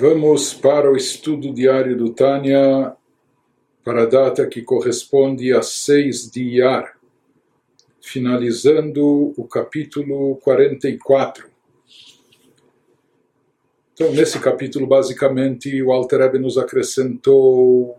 Vamos 0.00 0.54
para 0.54 0.90
o 0.90 0.96
estudo 0.96 1.52
diário 1.52 1.94
do 1.94 2.14
Tânia, 2.14 2.96
para 3.84 4.04
a 4.04 4.06
data 4.06 4.46
que 4.46 4.62
corresponde 4.62 5.52
a 5.52 5.60
6 5.60 6.30
de 6.30 6.42
Iyar, 6.42 6.98
finalizando 8.00 9.34
o 9.36 9.46
capítulo 9.46 10.36
44. 10.36 11.50
Então, 13.92 14.10
nesse 14.12 14.40
capítulo, 14.40 14.86
basicamente, 14.86 15.82
o 15.82 15.92
Alter 15.92 16.40
nos 16.40 16.56
acrescentou 16.56 17.98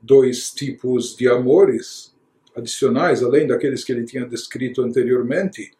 dois 0.00 0.50
tipos 0.50 1.14
de 1.14 1.28
amores 1.28 2.16
adicionais, 2.56 3.22
além 3.22 3.46
daqueles 3.46 3.84
que 3.84 3.92
ele 3.92 4.06
tinha 4.06 4.24
descrito 4.24 4.80
anteriormente, 4.80 5.72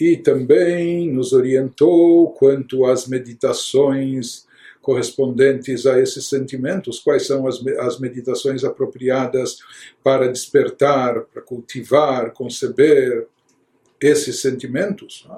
e 0.00 0.16
também 0.16 1.12
nos 1.12 1.34
orientou 1.34 2.32
quanto 2.32 2.86
às 2.86 3.06
meditações 3.06 4.46
correspondentes 4.84 5.86
a 5.86 5.98
esses 5.98 6.28
sentimentos, 6.28 7.00
quais 7.00 7.26
são 7.26 7.48
as, 7.48 7.64
as 7.80 7.98
meditações 7.98 8.62
apropriadas 8.62 9.58
para 10.02 10.30
despertar, 10.30 11.22
para 11.22 11.40
cultivar, 11.40 12.32
conceber 12.32 13.26
esses 14.00 14.40
sentimentos. 14.40 15.26
Né? 15.28 15.36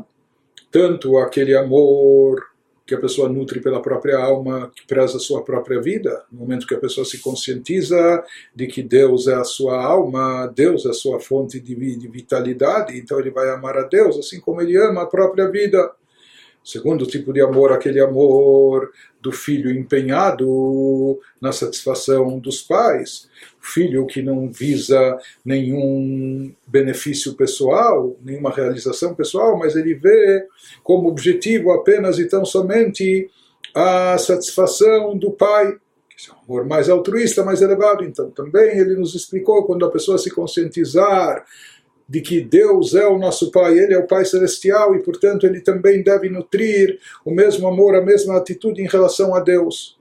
Tanto 0.70 1.16
aquele 1.18 1.56
amor 1.56 2.44
que 2.84 2.94
a 2.94 3.00
pessoa 3.00 3.28
nutre 3.28 3.60
pela 3.60 3.80
própria 3.80 4.18
alma, 4.18 4.70
que 4.74 4.86
preza 4.86 5.16
a 5.16 5.20
sua 5.20 5.42
própria 5.42 5.80
vida. 5.80 6.24
No 6.30 6.40
momento 6.40 6.66
que 6.66 6.74
a 6.74 6.80
pessoa 6.80 7.04
se 7.04 7.18
conscientiza 7.18 8.24
de 8.54 8.66
que 8.66 8.82
Deus 8.82 9.26
é 9.26 9.34
a 9.34 9.44
sua 9.44 9.80
alma, 9.82 10.52
Deus 10.54 10.86
é 10.86 10.90
a 10.90 10.92
sua 10.92 11.18
fonte 11.18 11.58
de, 11.58 11.74
de 11.74 12.08
vitalidade, 12.08 12.96
então 12.96 13.18
ele 13.18 13.30
vai 13.30 13.50
amar 13.50 13.76
a 13.76 13.82
Deus, 13.82 14.16
assim 14.18 14.40
como 14.40 14.60
ele 14.60 14.76
ama 14.76 15.02
a 15.02 15.06
própria 15.06 15.48
vida. 15.48 15.90
Segundo 16.66 17.06
tipo 17.06 17.32
de 17.32 17.40
amor, 17.40 17.70
aquele 17.70 18.00
amor 18.00 18.90
do 19.22 19.30
filho 19.30 19.70
empenhado 19.70 21.16
na 21.40 21.52
satisfação 21.52 22.40
dos 22.40 22.60
pais, 22.60 23.28
filho 23.60 24.04
que 24.04 24.20
não 24.20 24.50
visa 24.50 25.16
nenhum 25.44 26.52
benefício 26.66 27.34
pessoal, 27.34 28.16
nenhuma 28.20 28.50
realização 28.50 29.14
pessoal, 29.14 29.56
mas 29.56 29.76
ele 29.76 29.94
vê 29.94 30.44
como 30.82 31.08
objetivo 31.08 31.70
apenas 31.70 32.18
e 32.18 32.28
tão 32.28 32.44
somente 32.44 33.30
a 33.72 34.18
satisfação 34.18 35.16
do 35.16 35.30
pai, 35.30 35.76
que 36.18 36.28
é 36.28 36.34
um 36.34 36.38
amor 36.48 36.66
mais 36.66 36.90
altruísta, 36.90 37.44
mais 37.44 37.62
elevado. 37.62 38.02
Então, 38.02 38.28
também 38.32 38.76
ele 38.76 38.96
nos 38.96 39.14
explicou 39.14 39.64
quando 39.66 39.84
a 39.84 39.90
pessoa 39.90 40.18
se 40.18 40.34
conscientizar 40.34 41.44
de 42.08 42.20
que 42.20 42.40
Deus 42.40 42.94
é 42.94 43.06
o 43.06 43.18
nosso 43.18 43.50
Pai, 43.50 43.78
Ele 43.78 43.94
é 43.94 43.98
o 43.98 44.06
Pai 44.06 44.24
Celestial 44.24 44.94
e, 44.94 45.02
portanto, 45.02 45.46
Ele 45.46 45.60
também 45.60 46.02
deve 46.02 46.28
nutrir 46.28 46.98
o 47.24 47.30
mesmo 47.30 47.66
amor, 47.66 47.94
a 47.96 48.00
mesma 48.00 48.36
atitude 48.36 48.80
em 48.80 48.86
relação 48.86 49.34
a 49.34 49.40
Deus. 49.40 49.98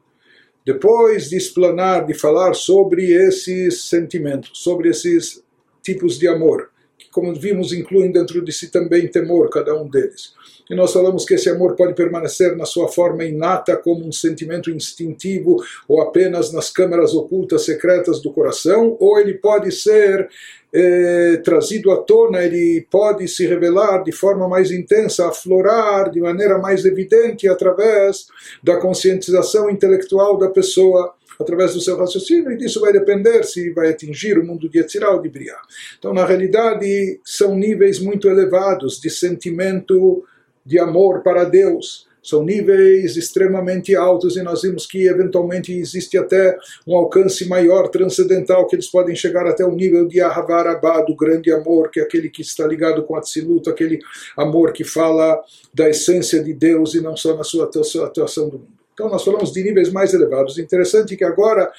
Depois 0.66 1.30
de 1.30 1.38
explanar, 1.38 2.06
de 2.06 2.14
falar 2.14 2.53
sobre 2.53 3.11
esses 3.11 3.83
sentimentos, 3.83 4.52
sobre 4.53 4.89
esses 4.89 5.44
tipos 5.81 6.17
de 6.17 6.28
amor, 6.28 6.72
como 7.16 7.33
vimos, 7.33 7.71
incluem 7.71 8.11
dentro 8.11 8.44
de 8.44 8.52
si 8.52 8.69
também 8.69 9.08
temor, 9.08 9.49
cada 9.49 9.73
um 9.73 9.88
deles. 9.88 10.33
E 10.69 10.75
nós 10.75 10.91
falamos 10.91 11.23
que 11.23 11.35
esse 11.35 11.49
amor 11.49 11.73
pode 11.73 11.94
permanecer 11.94 12.58
na 12.58 12.66
sua 12.66 12.89
forma 12.89 13.23
inata 13.23 13.77
como 13.77 14.05
um 14.05 14.11
sentimento 14.11 14.69
instintivo 14.69 15.55
ou 15.88 16.02
apenas 16.02 16.52
nas 16.52 16.69
câmaras 16.69 17.13
ocultas 17.13 17.63
secretas 17.63 18.21
do 18.21 18.33
coração, 18.33 18.97
ou 18.99 19.17
ele 19.17 19.36
pode 19.36 19.71
ser 19.71 20.27
eh, 20.73 21.39
trazido 21.41 21.89
à 21.89 22.02
tona, 22.02 22.43
ele 22.43 22.86
pode 22.91 23.30
se 23.30 23.47
revelar 23.47 24.03
de 24.03 24.11
forma 24.11 24.49
mais 24.49 24.69
intensa, 24.69 25.30
aflorar 25.30 26.11
de 26.11 26.19
maneira 26.19 26.58
mais 26.58 26.83
evidente 26.83 27.47
através 27.47 28.27
da 28.61 28.75
conscientização 28.75 29.69
intelectual 29.69 30.38
da 30.38 30.49
pessoa 30.49 31.13
através 31.39 31.73
do 31.73 31.81
seu 31.81 31.97
raciocínio, 31.97 32.51
e 32.51 32.57
disso 32.57 32.79
vai 32.81 32.93
depender 32.93 33.43
se 33.43 33.71
vai 33.71 33.89
atingir 33.89 34.37
o 34.37 34.45
mundo 34.45 34.69
de 34.69 34.79
Yetzirah 34.79 35.11
ou 35.11 35.21
de 35.21 35.29
Briah. 35.29 35.61
Então, 35.97 36.13
na 36.13 36.25
realidade, 36.25 37.19
são 37.23 37.55
níveis 37.55 37.99
muito 37.99 38.29
elevados 38.29 38.99
de 38.99 39.09
sentimento 39.09 40.23
de 40.65 40.79
amor 40.79 41.21
para 41.21 41.43
Deus. 41.43 42.07
São 42.25 42.43
níveis 42.43 43.17
extremamente 43.17 43.95
altos 43.95 44.35
e 44.35 44.41
nós 44.41 44.63
vimos 44.63 44.87
que 44.87 45.07
eventualmente 45.07 45.71
existe 45.71 46.17
até 46.17 46.57
um 46.87 46.95
alcance 46.95 47.47
maior, 47.47 47.87
transcendental, 47.87 48.65
que 48.65 48.75
eles 48.75 48.87
podem 48.87 49.15
chegar 49.15 49.45
até 49.45 49.63
o 49.63 49.75
nível 49.75 50.07
de 50.07 50.19
Ahavarabá, 50.19 51.02
do 51.02 51.15
grande 51.15 51.52
amor, 51.52 51.91
que 51.91 51.99
é 51.99 52.03
aquele 52.03 52.27
que 52.27 52.41
está 52.41 52.65
ligado 52.65 53.03
com 53.03 53.15
a 53.15 53.21
Tzilut, 53.21 53.69
aquele 53.69 53.99
amor 54.35 54.73
que 54.73 54.83
fala 54.83 55.39
da 55.71 55.87
essência 55.87 56.43
de 56.43 56.52
Deus 56.52 56.95
e 56.95 57.02
não 57.02 57.15
só 57.15 57.37
na 57.37 57.43
sua 57.43 57.65
atuação 57.65 58.49
do 58.49 58.57
mundo. 58.57 58.74
Então 58.95 59.10
nós 59.10 59.26
falamos 59.26 59.52
de 59.52 59.61
níveis 59.61 59.92
mais 59.92 60.14
elevados. 60.14 60.58
Interessante 60.58 61.17
que 61.17 61.26
agora 61.26 61.70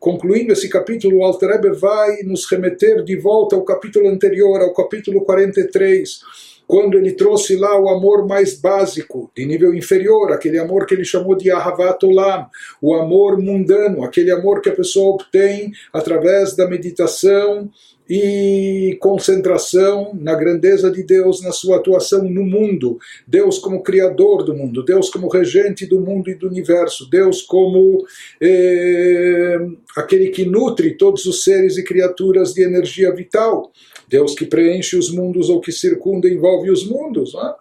concluindo 0.00 0.52
esse 0.52 0.68
capítulo, 0.70 1.18
o 1.18 1.22
Alter 1.22 1.50
Rebbe 1.50 1.70
vai 1.72 2.22
nos 2.22 2.50
remeter 2.50 3.04
de 3.04 3.16
volta 3.16 3.56
ao 3.56 3.62
capítulo 3.62 4.08
anterior, 4.08 4.60
ao 4.62 4.72
capítulo 4.72 5.22
43, 5.22 6.20
quando 6.66 6.96
ele 6.96 7.12
trouxe 7.12 7.56
lá 7.56 7.78
o 7.78 7.88
amor 7.88 8.26
mais 8.26 8.58
básico, 8.58 9.30
de 9.36 9.44
nível 9.44 9.74
inferior, 9.74 10.32
aquele 10.32 10.58
amor 10.58 10.86
que 10.86 10.94
ele 10.94 11.04
chamou 11.04 11.36
de 11.36 11.50
Ahavat 11.50 12.04
Olam, 12.04 12.48
o 12.80 12.94
amor 12.94 13.38
mundano, 13.38 14.02
aquele 14.02 14.30
amor 14.30 14.60
que 14.62 14.70
a 14.70 14.74
pessoa 14.74 15.14
obtém 15.14 15.72
através 15.92 16.56
da 16.56 16.66
meditação 16.66 17.70
e 18.08 18.96
concentração 19.00 20.12
na 20.14 20.34
grandeza 20.34 20.90
de 20.90 21.02
Deus, 21.02 21.42
na 21.42 21.50
sua 21.50 21.78
atuação 21.78 22.22
no 22.24 22.44
mundo, 22.44 22.98
Deus 23.26 23.58
como 23.58 23.82
criador 23.82 24.44
do 24.44 24.54
mundo, 24.54 24.84
Deus 24.84 25.10
como 25.10 25.28
regente 25.28 25.86
do 25.86 26.00
mundo 26.00 26.30
e 26.30 26.34
do 26.34 26.46
universo, 26.46 27.10
Deus 27.10 27.42
como 27.42 28.06
eh, 28.40 29.58
aquele 29.96 30.28
que 30.28 30.44
nutre 30.44 30.96
todos 30.96 31.26
os 31.26 31.42
seres 31.42 31.76
e 31.76 31.84
criaturas 31.84 32.54
de 32.54 32.62
energia 32.62 33.12
vital. 33.12 33.72
Deus 34.08 34.34
que 34.34 34.46
preenche 34.46 34.96
os 34.96 35.10
mundos 35.10 35.50
ou 35.50 35.60
que 35.60 35.72
circunda 35.72 36.28
e 36.28 36.34
envolve 36.34 36.70
os 36.70 36.88
mundos. 36.88 37.34
É? 37.34 37.54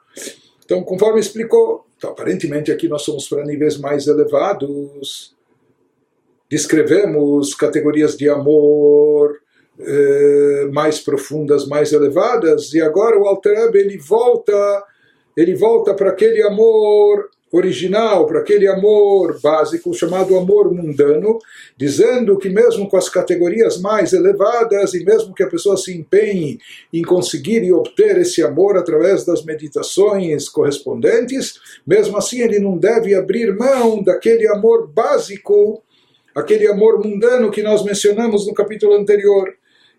Então, 0.64 0.84
conforme 0.84 1.20
explicou, 1.20 1.86
então, 1.98 2.12
aparentemente 2.12 2.72
aqui 2.72 2.88
nós 2.88 3.02
somos 3.02 3.28
para 3.28 3.44
níveis 3.44 3.78
mais 3.78 4.06
elevados. 4.06 5.36
Descrevemos 6.48 7.56
categorias 7.56 8.16
de 8.16 8.30
amor 8.30 9.40
eh, 9.80 10.70
mais 10.72 11.00
profundas, 11.00 11.68
mais 11.68 11.92
elevadas, 11.92 12.74
e 12.74 12.82
agora 12.82 13.20
o 13.20 13.28
Alter 13.28 13.72
ele 13.74 13.98
volta, 13.98 14.84
ele 15.36 15.56
volta 15.56 15.94
para 15.94 16.10
aquele 16.10 16.42
amor 16.44 17.30
original, 17.52 18.26
para 18.26 18.40
aquele 18.40 18.68
amor 18.68 19.40
básico 19.42 19.94
chamado 19.94 20.36
amor 20.38 20.74
mundano, 20.74 21.40
dizendo 21.78 22.38
que 22.38 22.50
mesmo 22.50 22.90
com 22.90 22.98
as 22.98 23.08
categorias 23.08 23.80
mais 23.80 24.14
elevadas 24.14 24.94
e 24.94 25.04
mesmo 25.04 25.34
que 25.34 25.44
a 25.44 25.50
pessoa 25.50 25.78
se 25.78 25.96
empenhe 25.96 26.60
em 26.92 27.02
conseguir 27.02 27.64
e 27.64 27.72
obter 27.72 28.18
esse 28.18 28.44
amor 28.44 28.78
através 28.78 29.26
das 29.26 29.44
meditações 29.44 30.50
correspondentes, 30.50 31.60
mesmo 31.86 32.18
assim 32.18 32.42
ele 32.42 32.60
não 32.60 32.78
deve 32.78 33.16
abrir 33.16 33.56
mão 33.56 34.04
daquele 34.04 34.48
amor 34.48 34.88
básico, 34.88 35.82
aquele 36.34 36.68
amor 36.68 37.04
mundano 37.04 37.52
que 37.52 37.64
nós 37.64 37.84
mencionamos 37.84 38.46
no 38.46 38.54
capítulo 38.54 38.96
anterior. 38.96 39.54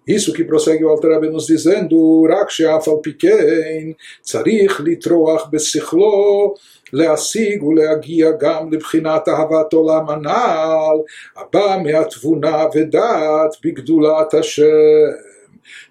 Isso 0.07 0.33
que 0.33 0.43
prossegue 0.43 0.83
o 0.83 0.89
Alter 0.89 1.11
Rebbe 1.11 1.29
nos 1.29 1.45
dizendo, 1.47 2.27
רק 2.29 2.49
שאף 2.49 2.87
על 2.87 2.93
פי 3.03 3.13
כן 3.19 3.91
צריך 4.21 4.81
לטרוח 4.85 5.49
בשכלו 5.51 6.53
להשיג 6.93 7.63
ולהגיע 7.63 8.31
גם 8.39 8.73
לבחינת 8.73 9.27
אהבת 9.27 9.73
עולם 9.73 10.09
הנ"ל, 10.09 10.97
הבא 11.37 11.77
מהתבונה 11.83 12.65
ודעת 12.75 13.55
בגדולת 13.63 14.33
השם. 14.33 14.63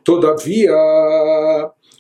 Todavia, 0.05 0.77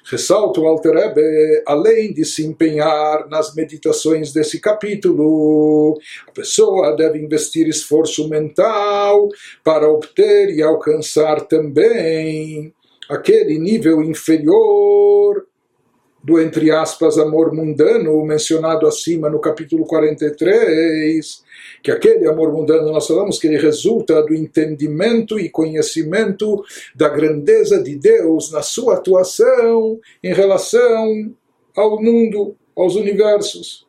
ressalta 0.09 0.61
o 0.61 0.67
Alter 0.67 0.93
Rebbe, 0.93 1.63
além 1.65 2.13
de 2.13 2.23
se 2.25 2.45
empenhar 2.45 3.27
nas 3.27 3.55
meditações 3.55 4.31
desse 4.31 4.59
capítulo, 4.59 5.99
a 6.27 6.31
pessoa 6.31 6.95
deve 6.95 7.19
investir 7.19 7.67
esforço 7.67 8.29
mental 8.29 9.27
para 9.63 9.89
obter 9.89 10.49
e 10.49 10.61
alcançar 10.61 11.41
também 11.41 12.73
aquele 13.09 13.57
nível 13.57 14.03
inferior 14.03 15.45
do, 16.23 16.41
entre 16.41 16.71
aspas, 16.71 17.17
amor 17.19 17.53
mundano 17.53 18.23
mencionado 18.25 18.87
acima 18.87 19.29
no 19.29 19.39
capítulo 19.39 19.85
43, 19.85 21.44
que 21.85 21.91
aquele 21.91 22.27
amor 22.27 22.51
mundano 22.51 22.91
nós 22.91 23.05
falamos 23.05 23.37
que 23.37 23.45
ele 23.45 23.59
resulta 23.59 24.19
do 24.23 24.33
entendimento 24.33 25.39
e 25.39 25.51
conhecimento 25.51 26.65
da 26.95 27.07
grandeza 27.07 27.79
de 27.79 27.95
Deus 27.95 28.51
na 28.51 28.63
sua 28.63 28.95
atuação 28.95 29.99
em 30.23 30.33
relação 30.33 31.31
ao 31.75 32.01
mundo, 32.01 32.55
aos 32.75 32.95
universos. 32.95 33.85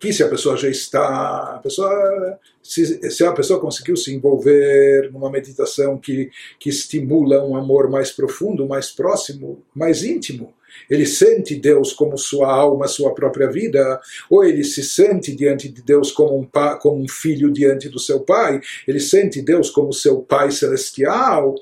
que 0.00 0.12
se 0.12 0.24
a 0.24 0.28
pessoa 0.28 0.56
já 0.56 0.68
está, 0.68 1.54
a 1.54 1.58
pessoa, 1.58 2.40
se, 2.60 3.08
se 3.08 3.24
a 3.24 3.32
pessoa 3.32 3.60
conseguiu 3.60 3.96
se 3.96 4.12
envolver 4.12 5.12
numa 5.12 5.30
meditação 5.30 5.98
que, 5.98 6.30
que 6.58 6.70
estimula 6.70 7.44
um 7.44 7.54
amor 7.54 7.88
mais 7.88 8.10
profundo, 8.10 8.66
mais 8.66 8.90
próximo, 8.90 9.62
mais 9.72 10.02
íntimo, 10.02 10.52
ele 10.88 11.06
sente 11.06 11.54
Deus 11.54 11.92
como 11.92 12.16
sua 12.18 12.52
alma, 12.52 12.88
sua 12.88 13.14
própria 13.14 13.48
vida, 13.48 14.00
ou 14.28 14.44
ele 14.44 14.64
se 14.64 14.82
sente 14.82 15.34
diante 15.34 15.68
de 15.68 15.82
Deus 15.82 16.10
como 16.10 16.38
um, 16.38 16.48
como 16.80 17.02
um 17.02 17.08
filho 17.08 17.52
diante 17.52 17.88
do 17.88 17.98
seu 17.98 18.20
pai, 18.20 18.60
ele 18.86 19.00
sente 19.00 19.42
Deus 19.42 19.70
como 19.70 19.92
seu 19.92 20.20
pai 20.20 20.50
celestial, 20.50 21.54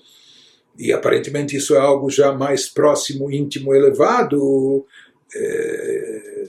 e 0.78 0.92
aparentemente 0.92 1.56
isso 1.56 1.74
é 1.74 1.78
algo 1.78 2.08
já 2.08 2.32
mais 2.32 2.68
próximo, 2.68 3.30
íntimo, 3.32 3.74
elevado. 3.74 4.86
É, 5.34 6.48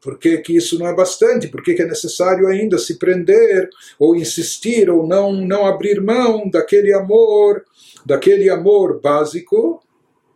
por 0.00 0.18
que, 0.18 0.38
que 0.38 0.56
isso 0.56 0.78
não 0.78 0.86
é 0.86 0.94
bastante? 0.94 1.48
Por 1.48 1.62
que, 1.62 1.74
que 1.74 1.82
é 1.82 1.86
necessário 1.86 2.46
ainda 2.46 2.78
se 2.78 2.98
prender, 2.98 3.68
ou 3.98 4.16
insistir, 4.16 4.88
ou 4.88 5.06
não, 5.06 5.32
não 5.32 5.66
abrir 5.66 6.00
mão 6.00 6.48
daquele 6.48 6.92
amor, 6.94 7.64
daquele 8.04 8.48
amor 8.48 9.00
básico, 9.00 9.82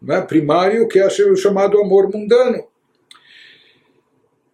né, 0.00 0.20
primário, 0.20 0.88
que 0.88 0.98
é 0.98 1.06
o 1.06 1.36
chamado 1.36 1.80
amor 1.80 2.10
mundano? 2.12 2.64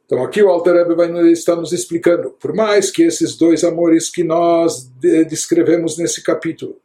Então 0.07 0.23
aqui 0.23 0.41
o 0.43 0.49
Alter 0.49 0.75
Rebbe 0.75 0.95
vai 0.95 1.11
estar 1.33 1.57
nos 1.57 1.73
explicando, 1.73 2.31
por 2.31 2.55
mais 2.55 2.91
que 2.91 3.03
esses 3.03 3.37
dois 3.37 3.65
amores 3.65 4.09
que 4.09 4.23
nós 4.23 4.89
descrevemos 5.01 5.99
nesse 5.99 6.23
capítulo, 6.23 6.77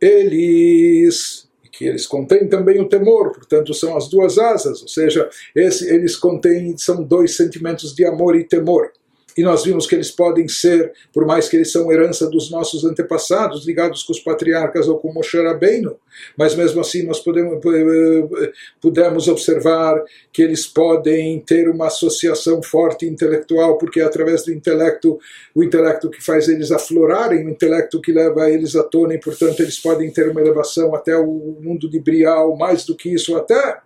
eles 0.00 1.48
que 1.72 1.86
eles 1.86 2.06
contêm 2.06 2.46
também 2.46 2.78
o 2.78 2.88
temor, 2.88 3.32
portanto 3.32 3.72
são 3.72 3.96
as 3.96 4.08
duas 4.08 4.38
asas, 4.38 4.82
ou 4.82 4.88
seja, 4.88 5.30
esse, 5.54 5.88
eles 5.88 6.14
contêm, 6.14 6.76
são 6.76 7.02
dois 7.02 7.36
sentimentos 7.36 7.94
de 7.94 8.04
amor 8.04 8.36
e 8.36 8.44
temor. 8.44 8.92
E 9.40 9.42
nós 9.42 9.64
vimos 9.64 9.86
que 9.86 9.94
eles 9.94 10.10
podem 10.10 10.46
ser, 10.48 10.92
por 11.14 11.24
mais 11.24 11.48
que 11.48 11.56
eles 11.56 11.72
são 11.72 11.90
herança 11.90 12.28
dos 12.28 12.50
nossos 12.50 12.84
antepassados, 12.84 13.66
ligados 13.66 14.02
com 14.02 14.12
os 14.12 14.20
patriarcas 14.20 14.86
ou 14.86 14.98
com 14.98 15.14
Moshe 15.14 15.42
Rabbeinu, 15.42 15.96
mas 16.36 16.54
mesmo 16.54 16.78
assim 16.78 17.04
nós 17.04 17.20
podemos, 17.20 17.58
eh, 17.64 18.52
pudemos 18.82 19.28
observar 19.28 20.04
que 20.30 20.42
eles 20.42 20.66
podem 20.66 21.40
ter 21.40 21.70
uma 21.70 21.86
associação 21.86 22.62
forte 22.62 23.06
intelectual, 23.06 23.78
porque 23.78 24.00
é 24.00 24.04
através 24.04 24.44
do 24.44 24.52
intelecto, 24.52 25.18
o 25.54 25.64
intelecto 25.64 26.10
que 26.10 26.22
faz 26.22 26.46
eles 26.46 26.70
aflorarem, 26.70 27.46
o 27.46 27.48
intelecto 27.48 27.98
que 27.98 28.12
leva 28.12 28.50
eles 28.50 28.76
à 28.76 28.82
tona, 28.82 29.14
e 29.14 29.18
portanto 29.18 29.60
eles 29.60 29.78
podem 29.78 30.10
ter 30.10 30.28
uma 30.28 30.42
elevação 30.42 30.94
até 30.94 31.16
o 31.16 31.56
mundo 31.62 31.88
de 31.88 31.98
Brial, 31.98 32.54
mais 32.58 32.84
do 32.84 32.94
que 32.94 33.08
isso 33.08 33.34
até. 33.34 33.80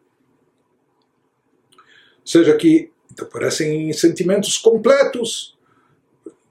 Ou 1.70 2.26
seja, 2.26 2.56
que 2.56 2.92
então 3.14 3.28
parecem 3.28 3.92
sentimentos 3.92 4.58
completos. 4.58 5.56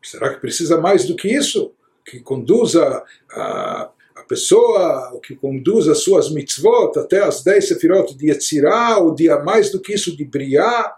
Será 0.02 0.34
que 0.34 0.40
precisa 0.40 0.80
mais 0.80 1.06
do 1.06 1.16
que 1.16 1.28
isso? 1.28 1.74
Que 2.06 2.22
conduza 2.22 3.04
a, 3.32 3.90
a 4.16 4.24
pessoa, 4.24 5.12
o 5.14 5.20
que 5.20 5.36
conduz 5.36 5.90
as 5.90 6.00
suas 6.00 6.32
mitzvot 6.32 6.98
até 6.98 7.22
as 7.22 7.44
10 7.44 7.68
sefirot 7.68 8.16
de 8.16 8.30
Yetzirah, 8.30 9.00
ou 9.00 9.14
de 9.14 9.28
mais 9.44 9.72
do 9.72 9.82
que 9.82 9.94
isso 9.94 10.16
de 10.16 10.24
Briah? 10.24 10.96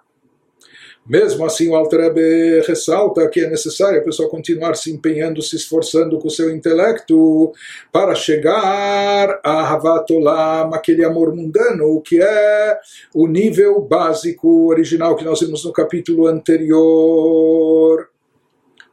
Mesmo 1.08 1.46
assim, 1.46 1.70
o 1.70 1.76
Alter 1.76 2.00
Rebbe 2.00 2.62
ressalta 2.68 3.30
que 3.30 3.42
é 3.42 3.50
necessário 3.50 4.00
a 4.00 4.04
pessoa 4.04 4.28
continuar 4.28 4.76
se 4.76 4.92
empenhando, 4.92 5.40
se 5.40 5.56
esforçando 5.56 6.18
com 6.18 6.28
o 6.28 6.32
seu 6.32 6.50
intelecto 6.50 7.54
para 7.92 8.16
chegar 8.16 9.40
a 9.44 9.72
Havatolam, 9.72 10.74
aquele 10.74 11.06
amor 11.06 11.36
mundano, 11.36 12.02
que 12.02 12.20
é 12.20 12.80
o 13.14 13.28
nível 13.28 13.80
básico 13.82 14.68
original 14.68 15.16
que 15.16 15.24
nós 15.24 15.40
vimos 15.42 15.64
no 15.64 15.72
capítulo 15.72 16.26
anterior. 16.26 18.10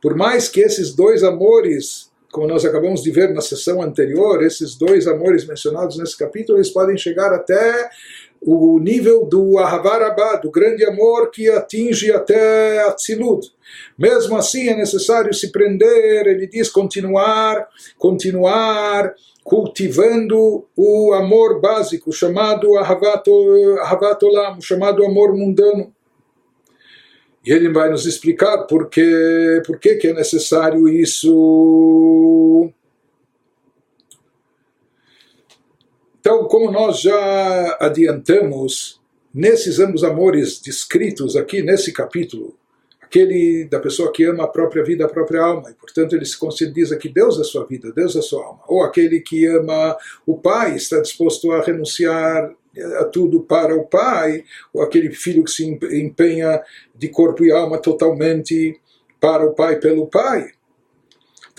Por 0.03 0.14
mais 0.14 0.49
que 0.49 0.61
esses 0.61 0.94
dois 0.94 1.25
amores 1.25 2.12
como 2.32 2.47
nós 2.47 2.64
acabamos 2.64 3.03
de 3.03 3.11
ver 3.11 3.32
na 3.35 3.43
sessão 3.43 3.82
anterior, 3.82 4.43
esses 4.43 4.75
dois 4.75 5.06
amores 5.06 5.47
mencionados 5.47 5.99
nesse 5.99 6.17
capítulo, 6.17 6.56
eles 6.56 6.70
podem 6.70 6.97
chegar 6.97 7.31
até 7.31 7.91
o 8.44 8.78
nível 8.80 9.24
do 9.24 9.58
Ahavarabá, 9.58 10.36
do 10.36 10.50
grande 10.50 10.84
amor 10.84 11.30
que 11.30 11.48
atinge 11.48 12.10
até 12.10 12.80
a 12.82 12.92
Tzilut. 12.92 13.52
Mesmo 13.96 14.36
assim 14.36 14.68
é 14.68 14.76
necessário 14.76 15.32
se 15.32 15.52
prender, 15.52 16.26
ele 16.26 16.46
diz 16.46 16.68
continuar, 16.68 17.68
continuar 17.96 19.14
cultivando 19.44 20.64
o 20.76 21.12
amor 21.12 21.60
básico, 21.60 22.12
chamado 22.12 22.76
Ahavat 22.76 23.28
Olam, 23.28 24.60
chamado 24.60 25.04
amor 25.04 25.34
mundano. 25.34 25.92
E 27.44 27.52
ele 27.52 27.72
vai 27.72 27.90
nos 27.90 28.06
explicar 28.06 28.66
por 28.66 28.88
que, 28.88 29.62
por 29.66 29.78
que, 29.78 29.96
que 29.96 30.08
é 30.08 30.12
necessário 30.12 30.88
isso. 30.88 32.70
Então, 36.22 36.44
como 36.44 36.70
nós 36.70 37.00
já 37.00 37.76
adiantamos, 37.80 39.00
nesses 39.34 39.80
ambos 39.80 40.04
amores 40.04 40.60
descritos 40.60 41.34
aqui 41.34 41.62
nesse 41.62 41.92
capítulo, 41.92 42.56
aquele 43.02 43.64
da 43.69 43.80
pessoa 43.80 44.12
que 44.12 44.22
ama 44.22 44.44
a 44.44 44.46
própria 44.46 44.84
vida, 44.84 45.04
a 45.04 45.08
própria 45.08 45.42
alma, 45.42 45.69
e 45.69 45.74
portanto 45.74 46.14
ele 46.14 46.24
se 46.24 46.38
conscientiza 46.38 46.96
que 46.96 47.08
Deus 47.08 47.40
é 47.40 47.42
sua 47.42 47.66
vida, 47.66 47.90
Deus 47.90 48.14
é 48.14 48.22
sua 48.22 48.40
alma, 48.40 48.60
ou 48.69 48.84
aquele 48.84 49.19
que 49.19 49.44
ama 49.46 49.96
o 50.24 50.38
pai, 50.38 50.76
está 50.76 51.00
disposto 51.00 51.50
a 51.50 51.60
renunciar 51.60 52.54
a 53.00 53.04
tudo 53.06 53.40
para 53.40 53.75
o 53.75 53.84
pai, 53.84 54.44
ou 54.72 54.80
aquele 54.80 55.10
filho 55.10 55.42
que 55.42 55.50
se 55.50 55.64
empenha 55.64 56.62
de 56.94 57.08
corpo 57.08 57.44
e 57.44 57.50
alma 57.50 57.78
totalmente 57.78 58.80
para 59.20 59.44
o 59.44 59.54
pai 59.54 59.80
pelo 59.80 60.06
pai. 60.06 60.52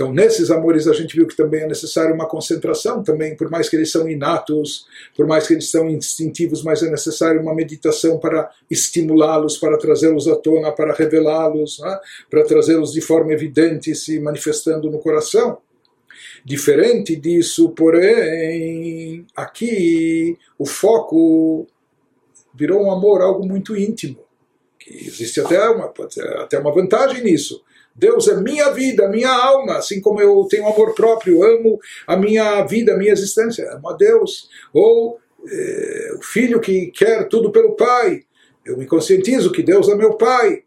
Então, 0.04 0.12
nesses 0.14 0.52
amores, 0.52 0.86
a 0.86 0.92
gente 0.92 1.16
viu 1.16 1.26
que 1.26 1.36
também 1.36 1.62
é 1.62 1.68
necessário 1.68 2.14
uma 2.14 2.28
concentração, 2.28 3.02
também, 3.02 3.38
por 3.38 3.50
mais 3.50 3.70
que 3.70 3.78
eles 3.78 3.90
são 3.90 4.10
inatos, 4.10 4.86
por 5.16 5.26
mais 5.26 5.48
que 5.48 5.54
eles 5.54 5.72
são 5.72 5.90
instintivos, 5.90 6.62
mas 6.62 6.84
é 6.84 6.92
necessário 6.92 7.40
uma 7.42 7.56
meditação 7.56 8.20
para 8.20 8.52
estimulá-los, 8.70 9.58
para 9.58 9.78
trazê-los 9.78 10.28
à 10.28 10.36
tona, 10.36 10.74
para 10.74 10.94
revelá-los, 10.94 11.80
né? 11.80 11.98
para 12.30 12.44
trazê-los 12.44 12.92
de 12.92 13.00
forma 13.00 13.32
evidente, 13.32 13.96
se 13.96 14.20
manifestando 14.20 14.92
no 14.92 15.00
coração. 15.00 15.60
Diferente 16.44 17.16
disso, 17.16 17.70
porém, 17.70 19.26
aqui 19.34 20.38
o 20.60 20.66
foco 20.66 21.66
virou 22.54 22.84
um 22.84 22.92
amor, 22.92 23.22
algo 23.22 23.48
muito 23.48 23.74
íntimo. 23.74 24.20
Que 24.78 25.08
existe 25.08 25.40
até 25.40 25.70
uma, 25.70 25.94
até 26.42 26.60
uma 26.60 26.74
vantagem 26.74 27.24
nisso 27.24 27.64
Deus 27.96 28.28
é 28.28 28.36
minha 28.36 28.72
vida, 28.72 29.08
minha 29.08 29.32
alma, 29.32 29.78
assim 29.78 30.02
como 30.02 30.20
eu 30.20 30.48
tenho 30.50 30.68
amor 30.68 30.96
próprio, 30.96 31.44
amo 31.44 31.80
a 32.08 32.18
minha 32.18 32.64
vida, 32.66 32.94
a 32.94 32.98
minha 32.98 33.12
existência, 33.12 33.72
amo 33.72 33.90
a 33.90 33.94
Deus. 33.94 34.50
Ou 34.74 35.20
é, 35.48 36.16
o 36.18 36.24
filho 36.24 36.60
que 36.60 36.88
quer 36.88 37.28
tudo 37.28 37.52
pelo 37.52 37.76
pai, 37.76 38.24
eu 38.66 38.78
me 38.78 38.86
conscientizo 38.86 39.52
que 39.52 39.62
Deus 39.62 39.90
é 39.90 39.96
meu 39.96 40.14
pai. 40.16 40.64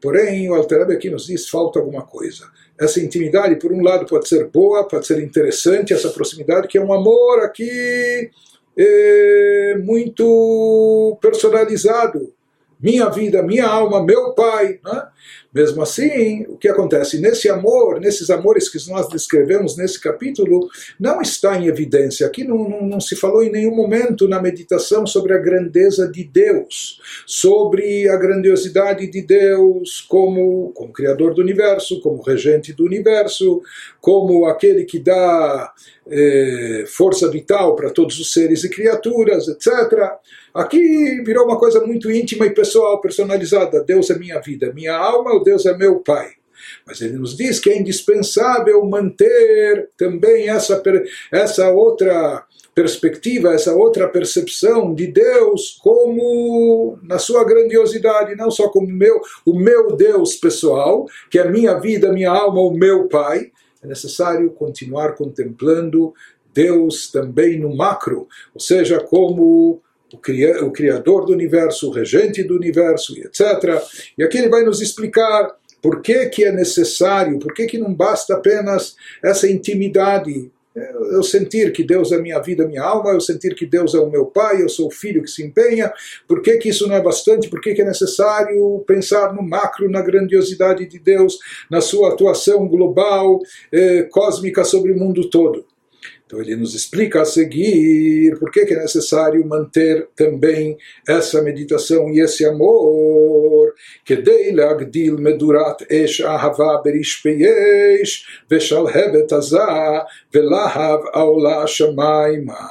Porém, 0.00 0.48
o 0.48 0.54
Alter 0.54 0.82
aqui 0.82 1.10
nos 1.10 1.26
diz 1.26 1.48
falta 1.48 1.78
alguma 1.78 2.02
coisa. 2.02 2.46
Essa 2.78 3.00
intimidade, 3.00 3.56
por 3.56 3.72
um 3.72 3.82
lado, 3.82 4.06
pode 4.06 4.28
ser 4.28 4.48
boa, 4.48 4.86
pode 4.86 5.06
ser 5.06 5.22
interessante, 5.22 5.92
essa 5.92 6.10
proximidade, 6.10 6.68
que 6.68 6.78
é 6.78 6.80
um 6.80 6.92
amor 6.92 7.40
aqui 7.40 8.30
é, 8.76 9.78
muito 9.82 11.18
personalizado. 11.20 12.32
Minha 12.78 13.08
vida, 13.08 13.42
minha 13.42 13.66
alma, 13.66 14.04
meu 14.04 14.32
pai. 14.34 14.78
Né? 14.84 15.08
Mesmo 15.56 15.80
assim, 15.80 16.44
o 16.50 16.58
que 16.58 16.68
acontece? 16.68 17.18
Nesse 17.18 17.48
amor, 17.48 17.98
nesses 17.98 18.28
amores 18.28 18.68
que 18.68 18.78
nós 18.90 19.08
descrevemos 19.08 19.74
nesse 19.74 19.98
capítulo, 19.98 20.68
não 21.00 21.22
está 21.22 21.56
em 21.56 21.66
evidência. 21.66 22.26
Aqui 22.26 22.44
não, 22.44 22.68
não, 22.68 22.82
não, 22.82 23.00
se 23.00 23.16
falou 23.16 23.42
em 23.42 23.50
nenhum 23.50 23.74
momento 23.74 24.28
na 24.28 24.38
meditação 24.38 25.06
sobre 25.06 25.32
a 25.32 25.38
grandeza 25.38 26.06
de 26.12 26.24
Deus, 26.24 27.00
sobre 27.24 28.06
a 28.06 28.18
grandiosidade 28.18 29.10
de 29.10 29.22
Deus 29.22 30.02
como, 30.06 30.72
como 30.74 30.92
Criador 30.92 31.32
do 31.32 31.40
universo, 31.40 32.02
como 32.02 32.20
regente 32.20 32.74
do 32.74 32.84
universo, 32.84 33.62
como 33.98 34.44
aquele 34.44 34.84
que 34.84 34.98
dá 34.98 35.72
eh, 36.10 36.84
força 36.86 37.30
vital 37.30 37.74
para 37.74 37.90
todos 37.90 38.20
os 38.20 38.30
seres 38.30 38.62
e 38.62 38.68
criaturas, 38.68 39.48
etc. 39.48 39.72
Aqui 40.56 41.22
virou 41.22 41.44
uma 41.44 41.58
coisa 41.58 41.84
muito 41.84 42.10
íntima 42.10 42.46
e 42.46 42.54
pessoal, 42.54 42.98
personalizada. 42.98 43.84
Deus 43.84 44.08
é 44.08 44.18
minha 44.18 44.40
vida, 44.40 44.72
minha 44.72 44.96
alma, 44.96 45.34
o 45.34 45.44
Deus 45.44 45.66
é 45.66 45.76
meu 45.76 46.00
Pai. 46.00 46.30
Mas 46.86 47.02
ele 47.02 47.18
nos 47.18 47.36
diz 47.36 47.60
que 47.60 47.68
é 47.68 47.78
indispensável 47.78 48.82
manter 48.86 49.90
também 49.98 50.48
essa, 50.48 50.82
essa 51.30 51.70
outra 51.70 52.42
perspectiva, 52.74 53.52
essa 53.52 53.74
outra 53.74 54.08
percepção 54.08 54.94
de 54.94 55.06
Deus 55.06 55.78
como 55.82 56.98
na 57.02 57.18
sua 57.18 57.44
grandiosidade, 57.44 58.34
não 58.34 58.50
só 58.50 58.70
como 58.70 58.88
meu, 58.88 59.20
o 59.44 59.58
meu 59.58 59.94
Deus 59.94 60.36
pessoal, 60.36 61.06
que 61.30 61.38
é 61.38 61.50
minha 61.50 61.78
vida, 61.78 62.12
minha 62.12 62.30
alma, 62.30 62.62
o 62.62 62.72
meu 62.72 63.08
Pai. 63.08 63.50
É 63.82 63.86
necessário 63.86 64.50
continuar 64.52 65.14
contemplando 65.14 66.14
Deus 66.52 67.10
também 67.10 67.60
no 67.60 67.76
macro, 67.76 68.26
ou 68.54 68.60
seja, 68.60 68.98
como 68.98 69.82
o, 70.16 70.18
cria, 70.18 70.64
o 70.64 70.72
Criador 70.72 71.26
do 71.26 71.32
universo, 71.32 71.88
o 71.88 71.92
regente 71.92 72.42
do 72.42 72.56
universo, 72.56 73.14
etc. 73.18 73.82
E 74.16 74.24
aqui 74.24 74.38
ele 74.38 74.48
vai 74.48 74.64
nos 74.64 74.80
explicar 74.80 75.54
por 75.82 76.00
que, 76.00 76.26
que 76.26 76.44
é 76.44 76.52
necessário, 76.52 77.38
por 77.38 77.52
que, 77.54 77.66
que 77.66 77.78
não 77.78 77.94
basta 77.94 78.34
apenas 78.34 78.96
essa 79.22 79.48
intimidade 79.48 80.50
eu 81.10 81.22
sentir 81.22 81.72
que 81.72 81.82
Deus 81.82 82.12
é 82.12 82.20
minha 82.20 82.38
vida, 82.38 82.66
minha 82.66 82.82
alma, 82.82 83.10
eu 83.10 83.20
sentir 83.20 83.54
que 83.54 83.64
Deus 83.64 83.94
é 83.94 83.98
o 83.98 84.10
meu 84.10 84.26
pai, 84.26 84.62
eu 84.62 84.68
sou 84.68 84.88
o 84.88 84.90
filho 84.90 85.22
que 85.22 85.30
se 85.30 85.42
empenha, 85.42 85.90
por 86.28 86.42
que, 86.42 86.58
que 86.58 86.68
isso 86.68 86.86
não 86.86 86.94
é 86.94 87.00
bastante, 87.00 87.48
por 87.48 87.62
que, 87.62 87.72
que 87.72 87.80
é 87.80 87.84
necessário 87.84 88.78
pensar 88.86 89.32
no 89.32 89.42
macro, 89.42 89.90
na 89.90 90.02
grandiosidade 90.02 90.84
de 90.86 90.98
Deus, 90.98 91.38
na 91.70 91.80
sua 91.80 92.12
atuação 92.12 92.68
global, 92.68 93.40
eh, 93.72 94.02
cósmica 94.10 94.64
sobre 94.64 94.92
o 94.92 94.98
mundo 94.98 95.30
todo. 95.30 95.64
Então 96.25 96.41
ele 96.41 96.55
nos 96.55 96.73
explica 96.73 97.21
a 97.21 97.25
seguir 97.25 98.39
por 98.39 98.51
que 98.51 98.61
é 98.61 98.79
necessário 98.81 99.45
manter 99.47 100.07
também 100.15 100.77
essa 101.07 101.41
meditação 101.41 102.09
e 102.09 102.19
esse 102.19 102.45
amor. 102.45 103.71
כדי 104.05 104.51
להגדיל 104.51 105.15
מדורת 105.15 105.91
אש 105.91 106.21
אהבה 106.21 106.77
ברשפי 106.85 107.43
אש 107.45 108.27
ושלהבת 108.51 109.33
עזה 109.33 109.59
ולהב 110.33 110.99
העולה 111.13 111.63
השמיימה. 111.63 112.67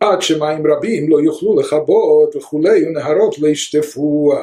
עד 0.00 0.22
שמים 0.22 0.66
רבים 0.66 1.10
לא 1.10 1.20
יוכלו 1.20 1.60
לכבות 1.60 2.36
וכולי 2.36 2.86
ונהרות 2.86 3.38
לא 3.38 3.48
ישטפוה. 3.48 4.42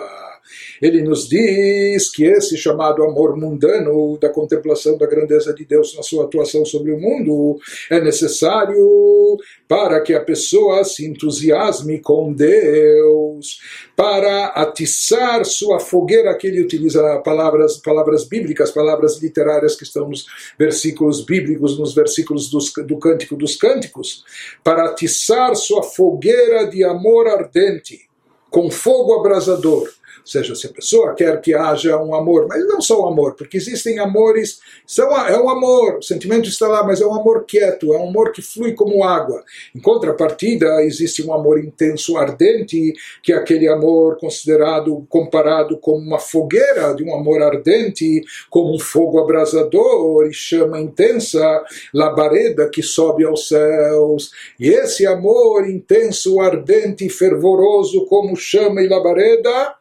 Ele 0.81 1.03
nos 1.03 1.29
diz 1.29 2.11
que 2.11 2.25
esse 2.25 2.57
chamado 2.57 3.03
amor 3.03 3.37
mundano 3.37 4.19
da 4.19 4.29
contemplação 4.29 4.97
da 4.99 5.07
grandeza 5.07 5.53
de 5.53 5.65
Deus 5.65 5.95
na 5.97 6.03
sua 6.03 6.25
atuação 6.25 6.65
sobre 6.65 6.93
o 6.93 7.01
mundo 7.01 7.59
é 7.91 8.01
necessário 8.01 9.39
para 9.69 10.01
que 10.01 10.15
a 10.15 10.21
pessoa 10.21 10.85
se 10.85 11.07
entusiasme 11.07 12.01
com 12.01 12.33
Deus, 12.33 13.61
para 13.97 14.47
atiçar 14.49 15.45
sua 15.45 15.81
fogueira, 15.81 16.31
aqui 16.31 16.47
ele 16.47 16.63
utiliza 16.63 17.19
palavras, 17.25 17.79
palavras 17.79 18.25
bíblicas, 18.25 18.71
palavras 18.71 19.21
literárias 19.21 19.75
que 19.75 19.85
estão 19.85 20.09
nos 20.09 20.27
versículos 20.59 21.25
bíblicos, 21.25 21.79
nos 21.79 21.95
versículos 21.95 22.51
dos, 22.51 22.73
do 22.87 22.99
Cântico 22.99 23.37
dos 23.37 23.57
Cânticos, 23.57 24.25
para 24.63 24.87
atiçar 24.87 25.55
sua 25.57 25.83
fogueira 25.83 26.67
de 26.67 26.85
amor 26.85 27.27
ardente, 27.27 28.09
com 28.51 28.71
fogo 28.71 29.15
abrasador 29.15 29.89
ou 30.27 30.33
seja, 30.33 30.57
se 30.57 30.67
a 30.67 30.71
pessoa 30.71 31.15
quer 31.15 31.41
que 31.41 31.55
haja 31.55 31.97
um 32.03 32.13
amor, 32.13 32.49
mas 32.49 32.67
não 32.67 32.81
só 32.81 33.01
o 33.01 33.07
amor, 33.07 33.35
porque 33.35 33.57
existem 33.57 34.01
amores, 34.01 34.59
são, 34.85 35.09
é 35.17 35.41
um 35.41 35.49
amor, 35.49 35.99
o 35.99 36.03
sentimento 36.03 36.49
está 36.49 36.67
lá, 36.67 36.83
mas 36.83 37.01
é 37.01 37.07
um 37.07 37.15
amor 37.15 37.45
quieto, 37.47 37.95
é 37.95 37.99
um 37.99 38.09
amor 38.09 38.33
que 38.33 38.43
flui 38.43 38.73
como 38.73 39.05
água. 39.05 39.45
Em 39.73 39.79
contrapartida, 39.79 40.83
existe 40.83 41.25
um 41.25 41.33
amor 41.33 41.61
intenso, 41.61 42.17
ardente, 42.17 42.93
que 43.23 43.33
é 43.33 43.37
aquele 43.37 43.69
amor 43.69 44.19
considerado, 44.19 45.07
comparado 45.09 45.79
como 45.79 45.99
uma 45.99 46.19
fogueira 46.19 46.93
de 46.97 47.05
um 47.05 47.15
amor 47.15 47.41
ardente, 47.41 48.21
como 48.51 48.75
um 48.75 48.81
fogo 48.81 49.21
abrasador 49.21 50.27
e 50.27 50.33
chama 50.33 50.81
intensa, 50.81 51.65
labareda 51.95 52.69
que 52.69 52.83
sobe 52.83 53.25
aos 53.25 53.47
céus. 53.47 54.33
E 54.59 54.71
esse 54.71 55.07
amor 55.07 55.71
intenso, 55.71 56.41
ardente, 56.41 57.09
fervoroso, 57.09 58.07
como 58.07 58.35
chama 58.35 58.83
e 58.83 58.89
labareda, 58.89 59.77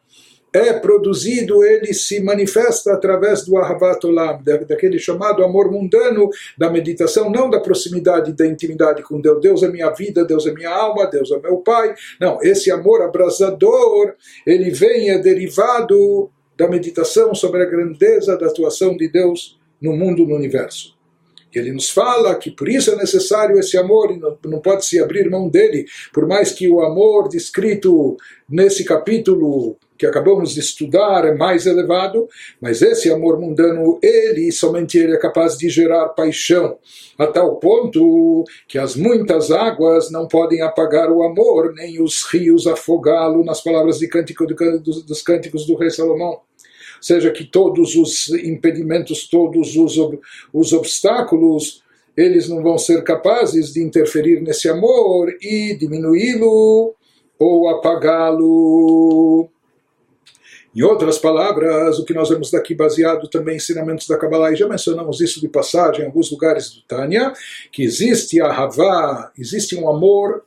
é 0.56 0.72
produzido, 0.72 1.64
ele 1.64 1.92
se 1.92 2.20
manifesta 2.20 2.92
através 2.92 3.44
do 3.44 3.56
Ahavat 3.56 4.04
Olam, 4.06 4.40
daquele 4.42 4.98
chamado 4.98 5.44
amor 5.44 5.70
mundano, 5.70 6.30
da 6.56 6.70
meditação, 6.70 7.30
não 7.30 7.50
da 7.50 7.60
proximidade, 7.60 8.32
da 8.32 8.46
intimidade 8.46 9.02
com 9.02 9.20
Deus. 9.20 9.40
Deus 9.40 9.62
é 9.62 9.68
minha 9.68 9.90
vida, 9.90 10.24
Deus 10.24 10.46
é 10.46 10.52
minha 10.52 10.70
alma, 10.70 11.06
Deus 11.06 11.30
é 11.30 11.38
meu 11.38 11.58
Pai. 11.58 11.94
Não, 12.20 12.38
esse 12.42 12.70
amor 12.70 13.02
abrasador, 13.02 14.14
ele 14.46 14.70
vem, 14.70 15.10
é 15.10 15.18
derivado 15.18 16.30
da 16.56 16.68
meditação 16.68 17.34
sobre 17.34 17.62
a 17.62 17.66
grandeza 17.66 18.36
da 18.36 18.46
atuação 18.46 18.96
de 18.96 19.08
Deus 19.08 19.58
no 19.80 19.94
mundo, 19.94 20.26
no 20.26 20.34
universo. 20.34 20.96
Ele 21.54 21.72
nos 21.72 21.88
fala 21.88 22.34
que 22.34 22.50
por 22.50 22.68
isso 22.68 22.90
é 22.90 22.96
necessário 22.96 23.58
esse 23.58 23.78
amor 23.78 24.10
e 24.10 24.48
não 24.48 24.60
pode 24.60 24.84
se 24.84 25.00
abrir 25.00 25.30
mão 25.30 25.48
dele, 25.48 25.86
por 26.12 26.26
mais 26.26 26.52
que 26.52 26.68
o 26.68 26.80
amor 26.82 27.28
descrito 27.28 28.16
nesse 28.48 28.84
capítulo 28.84 29.76
que 29.96 30.06
acabamos 30.06 30.54
de 30.54 30.60
estudar 30.60 31.24
é 31.24 31.34
mais 31.34 31.66
elevado, 31.66 32.28
mas 32.60 32.82
esse 32.82 33.10
amor 33.10 33.38
mundano, 33.40 33.98
ele, 34.02 34.50
somente 34.52 34.98
ele 34.98 35.14
é 35.14 35.18
capaz 35.18 35.56
de 35.56 35.68
gerar 35.68 36.08
paixão, 36.10 36.78
a 37.18 37.26
tal 37.26 37.56
ponto 37.56 38.44
que 38.68 38.78
as 38.78 38.96
muitas 38.96 39.50
águas 39.50 40.10
não 40.10 40.28
podem 40.28 40.62
apagar 40.62 41.10
o 41.10 41.22
amor, 41.22 41.72
nem 41.74 42.02
os 42.02 42.24
rios 42.24 42.66
afogá-lo, 42.66 43.44
nas 43.44 43.62
palavras 43.62 43.98
de 43.98 44.08
cântico 44.08 44.46
dos, 44.46 45.22
cânticos 45.22 45.66
do 45.66 45.76
rei 45.76 45.90
Salomão. 45.90 46.40
Seja, 47.00 47.30
que 47.30 47.44
todos 47.44 47.94
os 47.94 48.28
impedimentos, 48.30 49.28
todos 49.28 49.76
os, 49.76 49.96
os 50.52 50.72
obstáculos, 50.72 51.82
eles 52.16 52.48
não 52.48 52.62
vão 52.62 52.78
ser 52.78 53.04
capazes 53.04 53.72
de 53.72 53.82
interferir 53.82 54.40
nesse 54.40 54.68
amor 54.68 55.30
e 55.42 55.76
diminuí-lo 55.78 56.94
ou 57.38 57.68
apagá-lo. 57.68 59.48
Em 60.76 60.82
outras 60.82 61.16
palavras, 61.16 61.98
o 61.98 62.04
que 62.04 62.12
nós 62.12 62.28
vemos 62.28 62.50
daqui 62.50 62.74
baseado 62.74 63.26
também 63.28 63.54
em 63.54 63.56
ensinamentos 63.56 64.06
da 64.06 64.18
Kabbalah, 64.18 64.52
e 64.52 64.56
já 64.56 64.68
mencionamos 64.68 65.22
isso 65.22 65.40
de 65.40 65.48
passagem 65.48 66.02
em 66.02 66.06
alguns 66.06 66.30
lugares 66.30 66.68
do 66.68 66.82
Tânia, 66.82 67.32
que 67.72 67.82
existe 67.82 68.42
a 68.42 68.52
Havá, 68.52 69.32
existe 69.38 69.74
um 69.74 69.88
amor 69.88 70.44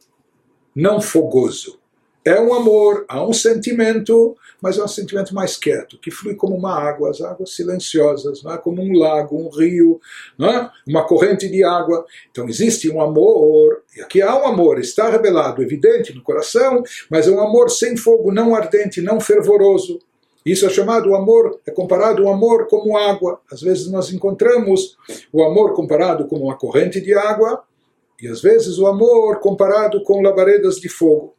não 0.75 1.01
fogoso. 1.01 1.79
É 2.23 2.39
um 2.39 2.53
amor, 2.53 3.05
há 3.07 3.25
um 3.25 3.33
sentimento, 3.33 4.37
mas 4.61 4.77
é 4.77 4.83
um 4.83 4.87
sentimento 4.87 5.33
mais 5.33 5.57
quieto, 5.57 5.97
que 5.97 6.11
flui 6.11 6.35
como 6.35 6.55
uma 6.55 6.77
água, 6.77 7.09
as 7.09 7.21
águas 7.21 7.55
silenciosas, 7.55 8.43
não 8.43 8.53
é? 8.53 8.57
como 8.59 8.83
um 8.83 8.93
lago, 8.93 9.35
um 9.35 9.49
rio, 9.49 9.99
não 10.37 10.47
é? 10.47 10.69
uma 10.87 11.07
corrente 11.07 11.49
de 11.49 11.63
água. 11.63 12.05
Então 12.29 12.47
existe 12.47 12.87
um 12.87 13.01
amor, 13.01 13.81
e 13.97 14.01
aqui 14.01 14.21
há 14.21 14.39
um 14.39 14.45
amor, 14.45 14.79
está 14.79 15.09
revelado, 15.09 15.63
evidente 15.63 16.13
no 16.13 16.21
coração, 16.21 16.83
mas 17.09 17.27
é 17.27 17.31
um 17.31 17.39
amor 17.39 17.71
sem 17.71 17.97
fogo, 17.97 18.31
não 18.31 18.53
ardente, 18.53 19.01
não 19.01 19.19
fervoroso. 19.19 19.99
Isso 20.45 20.65
é 20.65 20.69
chamado 20.69 21.13
amor, 21.13 21.59
é 21.65 21.71
comparado 21.71 22.23
o 22.23 22.29
amor 22.29 22.67
como 22.67 22.97
água. 22.97 23.41
Às 23.51 23.61
vezes 23.61 23.91
nós 23.91 24.11
encontramos 24.11 24.97
o 25.31 25.43
amor 25.43 25.73
comparado 25.73 26.25
com 26.27 26.37
uma 26.37 26.57
corrente 26.57 27.01
de 27.01 27.13
água, 27.13 27.63
e 28.21 28.27
às 28.27 28.41
vezes 28.41 28.77
o 28.77 28.87
amor 28.87 29.39
comparado 29.39 30.03
com 30.03 30.21
labaredas 30.21 30.75
de 30.75 30.89
fogo. 30.89 31.33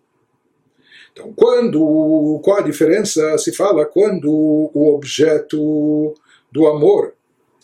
Então, 1.12 1.32
quando, 1.34 2.40
qual 2.44 2.58
a 2.58 2.62
diferença 2.62 3.36
se 3.38 3.52
fala 3.52 3.84
quando 3.84 4.30
o 4.30 4.94
objeto 4.94 6.14
do 6.52 6.66
amor, 6.66 7.14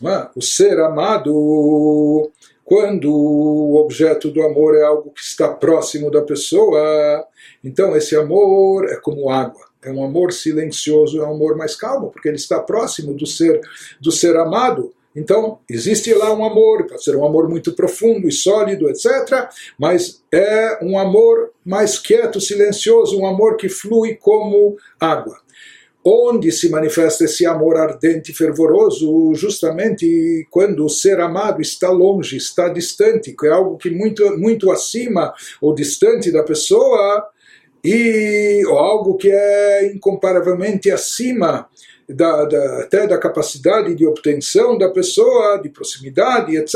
é? 0.02 0.28
o 0.34 0.42
ser 0.42 0.78
amado, 0.80 2.30
quando 2.64 3.10
o 3.10 3.76
objeto 3.76 4.30
do 4.30 4.42
amor 4.42 4.76
é 4.76 4.82
algo 4.82 5.10
que 5.10 5.20
está 5.20 5.48
próximo 5.48 6.10
da 6.10 6.20
pessoa, 6.22 7.24
então 7.62 7.96
esse 7.96 8.16
amor 8.16 8.84
é 8.86 8.96
como 8.96 9.30
água. 9.30 9.64
É 9.86 9.92
um 9.92 10.04
amor 10.04 10.32
silencioso, 10.32 11.20
é 11.20 11.24
um 11.24 11.34
amor 11.34 11.56
mais 11.56 11.76
calmo, 11.76 12.10
porque 12.10 12.26
ele 12.26 12.36
está 12.36 12.58
próximo 12.58 13.14
do 13.14 13.24
ser, 13.24 13.60
do 14.00 14.10
ser 14.10 14.36
amado. 14.36 14.92
Então, 15.14 15.60
existe 15.70 16.12
lá 16.12 16.34
um 16.34 16.44
amor, 16.44 16.86
pode 16.88 17.04
ser 17.04 17.16
um 17.16 17.24
amor 17.24 17.48
muito 17.48 17.72
profundo 17.72 18.28
e 18.28 18.32
sólido, 18.32 18.90
etc., 18.90 19.48
mas 19.78 20.22
é 20.30 20.84
um 20.84 20.98
amor 20.98 21.52
mais 21.64 21.98
quieto, 22.00 22.40
silencioso, 22.40 23.18
um 23.18 23.26
amor 23.26 23.56
que 23.56 23.68
flui 23.68 24.16
como 24.16 24.76
água. 25.00 25.38
Onde 26.04 26.52
se 26.52 26.68
manifesta 26.68 27.24
esse 27.24 27.46
amor 27.46 27.76
ardente 27.76 28.30
e 28.30 28.34
fervoroso? 28.34 29.34
Justamente 29.34 30.46
quando 30.50 30.84
o 30.84 30.88
ser 30.88 31.18
amado 31.20 31.62
está 31.62 31.90
longe, 31.90 32.36
está 32.36 32.68
distante, 32.68 33.34
que 33.36 33.46
é 33.46 33.50
algo 33.50 33.76
que 33.76 33.90
muito, 33.90 34.36
muito 34.38 34.70
acima 34.70 35.32
ou 35.60 35.74
distante 35.74 36.30
da 36.30 36.44
pessoa, 36.44 37.28
e 37.86 38.64
algo 38.68 39.16
que 39.16 39.30
é 39.30 39.86
incomparavelmente 39.94 40.90
acima 40.90 41.68
da, 42.08 42.44
da, 42.44 42.80
até 42.80 43.06
da 43.06 43.16
capacidade 43.16 43.94
de 43.94 44.04
obtenção 44.04 44.76
da 44.76 44.88
pessoa, 44.88 45.58
de 45.58 45.68
proximidade, 45.68 46.56
etc. 46.56 46.74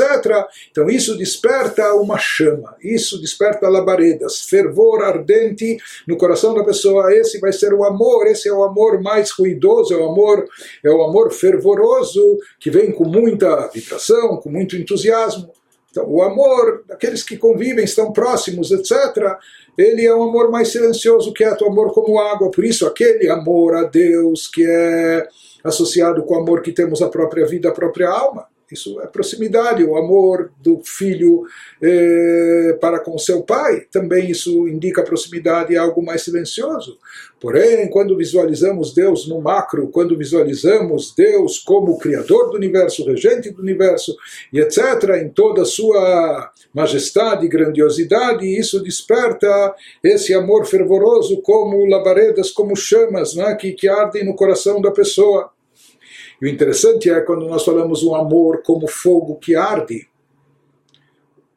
Então 0.69 0.89
isso 0.89 1.17
desperta 1.17 1.93
uma 1.95 2.17
chama, 2.17 2.77
isso 2.81 3.19
desperta 3.19 3.67
labaredas, 3.67 4.41
fervor 4.41 5.03
ardente 5.03 5.77
no 6.07 6.15
coração 6.15 6.53
da 6.53 6.63
pessoa. 6.63 7.13
Esse 7.13 7.39
vai 7.39 7.51
ser 7.51 7.73
o 7.73 7.83
amor, 7.83 8.27
esse 8.27 8.47
é 8.47 8.53
o 8.53 8.63
amor 8.63 9.01
mais 9.01 9.31
ruidoso, 9.31 9.93
é 9.93 9.97
o 9.97 10.09
amor, 10.09 10.45
é 10.81 10.89
o 10.89 11.03
amor 11.03 11.33
fervoroso 11.33 12.39
que 12.57 12.69
vem 12.69 12.89
com 12.89 13.03
muita 13.03 13.67
vibração, 13.67 14.37
com 14.37 14.49
muito 14.49 14.77
entusiasmo. 14.77 15.51
Então, 15.91 16.09
o 16.09 16.23
amor 16.23 16.85
daqueles 16.87 17.21
que 17.21 17.37
convivem, 17.37 17.83
estão 17.83 18.13
próximos, 18.13 18.71
etc., 18.71 19.37
ele 19.77 20.05
é 20.05 20.13
um 20.13 20.23
amor 20.23 20.51
mais 20.51 20.69
silencioso, 20.69 21.33
quieto, 21.33 21.65
amor 21.65 21.93
como 21.93 22.19
água. 22.19 22.51
Por 22.51 22.65
isso, 22.65 22.85
aquele 22.85 23.29
amor 23.29 23.75
a 23.75 23.83
Deus 23.83 24.47
que 24.47 24.65
é 24.65 25.27
associado 25.63 26.23
com 26.23 26.35
o 26.35 26.39
amor 26.39 26.61
que 26.61 26.71
temos 26.71 27.01
à 27.01 27.09
própria 27.09 27.45
vida, 27.45 27.69
à 27.69 27.71
própria 27.71 28.09
alma, 28.09 28.47
isso 28.71 28.99
é 29.01 29.07
proximidade, 29.07 29.83
o 29.83 29.97
amor 29.97 30.51
do 30.61 30.81
filho 30.83 31.43
eh, 31.81 32.77
para 32.79 32.99
com 32.99 33.17
seu 33.17 33.43
pai, 33.43 33.87
também 33.91 34.31
isso 34.31 34.67
indica 34.67 35.03
proximidade, 35.03 35.75
é 35.75 35.77
algo 35.77 36.03
mais 36.03 36.23
silencioso. 36.23 36.97
Porém, 37.39 37.89
quando 37.89 38.15
visualizamos 38.15 38.93
Deus 38.93 39.27
no 39.27 39.41
macro, 39.41 39.87
quando 39.87 40.15
visualizamos 40.15 41.13
Deus 41.17 41.57
como 41.57 41.97
Criador 41.97 42.51
do 42.51 42.55
universo, 42.55 43.03
regente 43.03 43.49
do 43.49 43.63
universo, 43.63 44.15
e 44.53 44.59
etc., 44.59 45.21
em 45.23 45.29
toda 45.29 45.63
a 45.63 45.65
sua 45.65 46.51
majestade 46.71 47.45
e 47.45 47.49
grandiosidade, 47.49 48.45
isso 48.45 48.81
desperta 48.83 49.73
esse 50.03 50.35
amor 50.35 50.65
fervoroso 50.65 51.41
como 51.41 51.85
labaredas, 51.87 52.51
como 52.51 52.75
chamas 52.75 53.33
né, 53.35 53.55
que, 53.55 53.71
que 53.73 53.87
ardem 53.87 54.23
no 54.23 54.35
coração 54.35 54.79
da 54.79 54.91
pessoa. 54.91 55.49
E 56.41 56.45
o 56.45 56.49
interessante 56.49 57.09
é 57.09 57.21
quando 57.21 57.45
nós 57.45 57.63
falamos 57.63 58.03
um 58.03 58.15
amor 58.15 58.63
como 58.63 58.87
fogo 58.87 59.35
que 59.35 59.55
arde. 59.55 60.07